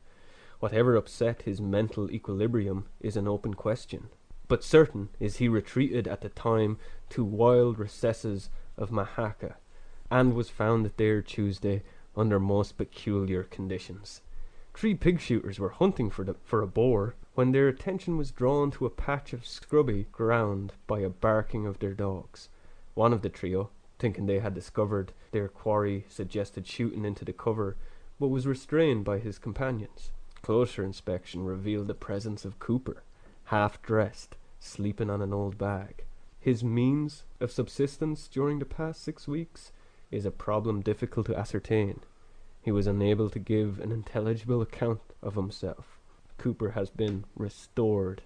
[0.59, 4.09] Whatever upset his mental equilibrium is an open question.
[4.51, 6.77] But certain is he retreated at the time
[7.11, 9.55] to wild recesses of Mahacca,
[10.09, 11.83] and was found there Tuesday
[12.17, 14.19] under most peculiar conditions.
[14.73, 18.71] Three pig shooters were hunting for, the, for a boar when their attention was drawn
[18.71, 22.49] to a patch of scrubby ground by a barking of their dogs.
[22.93, 27.77] One of the trio, thinking they had discovered their quarry, suggested shooting into the cover,
[28.19, 30.11] but was restrained by his companions.
[30.41, 33.03] Closer inspection revealed the presence of Cooper,
[33.45, 36.05] half dressed, sleeping on an old bag.
[36.39, 39.71] His means of subsistence during the past six weeks
[40.11, 41.99] is a problem difficult to ascertain.
[42.61, 45.99] He was unable to give an intelligible account of himself.
[46.37, 48.21] Cooper has been restored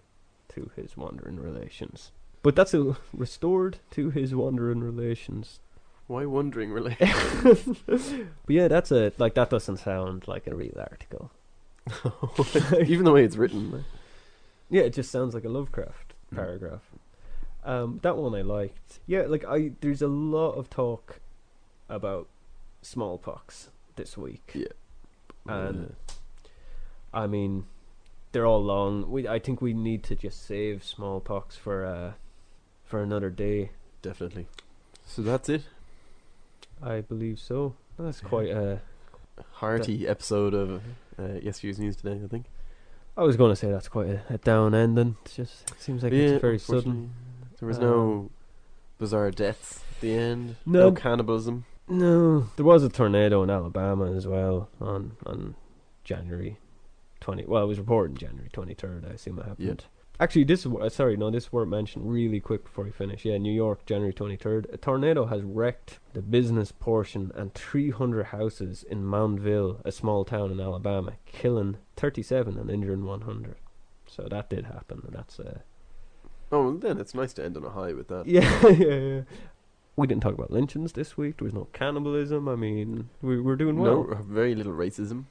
[0.49, 2.11] to his wandering relations.
[2.43, 5.59] But that's a restored to his wandering relations.
[6.07, 6.95] Why wandering really?
[6.99, 11.31] but yeah, that's a like that doesn't sound like a real article.
[12.85, 13.85] Even the way it's written.
[14.69, 16.04] Yeah, it just sounds like a Lovecraft.
[16.35, 16.81] Paragraph.
[17.63, 18.99] Um, that one I liked.
[19.07, 21.19] Yeah, like I there's a lot of talk
[21.89, 22.27] about
[22.81, 24.51] smallpox this week.
[24.53, 24.67] Yeah.
[25.47, 25.95] And
[27.13, 27.65] I mean,
[28.31, 29.09] they're all long.
[29.09, 32.13] We I think we need to just save smallpox for uh
[32.83, 33.71] for another day.
[34.01, 34.47] definitely.
[35.05, 35.63] So that's it.
[36.81, 37.75] I believe so.
[37.97, 38.81] That's quite a.
[39.51, 40.81] Hearty episode of
[41.19, 42.21] uh, yesterday's news today.
[42.23, 42.45] I think.
[43.17, 45.15] I was going to say that's quite a, a down ending.
[45.25, 47.13] It just seems like it's very sudden.
[47.59, 48.29] There was no um,
[48.97, 50.55] bizarre deaths at the end.
[50.65, 50.89] No.
[50.89, 51.65] no cannibalism.
[51.87, 55.55] No, there was a tornado in Alabama as well on on
[56.03, 56.57] January
[57.19, 57.45] twenty.
[57.45, 59.05] Well, it was reported January twenty third.
[59.05, 59.85] I assume it happened.
[60.19, 63.25] Actually, this is uh, sorry, no, this word mentioned really quick before we finish.
[63.25, 64.67] Yeah, New York, January twenty third.
[64.71, 70.23] A tornado has wrecked the business portion and three hundred houses in Moundville, a small
[70.23, 73.57] town in Alabama, killing thirty seven and injuring one hundred.
[74.07, 75.59] So that did happen, and that's uh,
[76.51, 78.27] Oh, well, then it's nice to end on a high with that.
[78.27, 79.21] yeah, yeah, yeah.
[79.97, 81.37] We didn't talk about lynchings this week.
[81.37, 82.47] There was no cannibalism.
[82.47, 84.05] I mean, we we're doing well.
[84.07, 85.25] No, very little racism.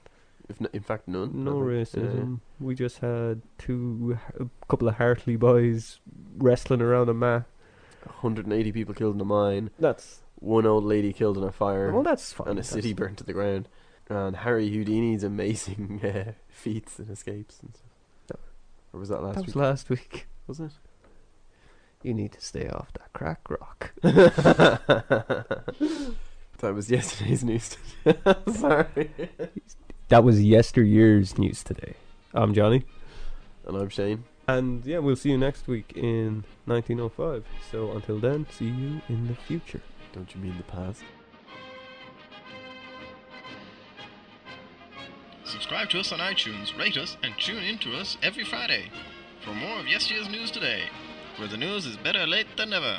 [0.49, 1.45] If n- in fact none.
[1.45, 2.41] No racism.
[2.61, 6.01] We just had two, a couple of Hartley boys
[6.37, 7.45] wrestling around a mat.
[8.07, 9.71] Uh, 180 people killed in a mine.
[9.79, 11.91] That's One old lady killed in a fire.
[11.93, 12.49] well, that's fine.
[12.49, 13.69] and a That's- city burnt to the ground.
[14.11, 17.73] And Harry Houdini's amazing uh, feats and escapes and
[18.27, 18.41] stuff.
[18.93, 19.47] Or was that last That week?
[19.47, 20.27] was last week.
[20.47, 20.73] was it?
[22.03, 23.93] You need to stay off that crack rock.
[24.03, 24.83] that
[26.75, 27.79] was yesterday's news.
[28.55, 29.09] Sorry.
[30.09, 31.95] That was yesteryear's news today.
[32.35, 32.85] I'm Johnny,
[33.67, 34.25] And I'm Shane.
[34.47, 37.45] and yeah, we'll see you next week in 1905.
[37.71, 39.81] So until then, see you in the future.
[40.13, 41.03] Don't you mean the past?
[45.45, 48.91] Subscribe to us on iTunes, rate us, and tune in to us every Friday
[49.45, 50.85] for more of yesterday's news today,
[51.37, 52.99] where the news is better late than never.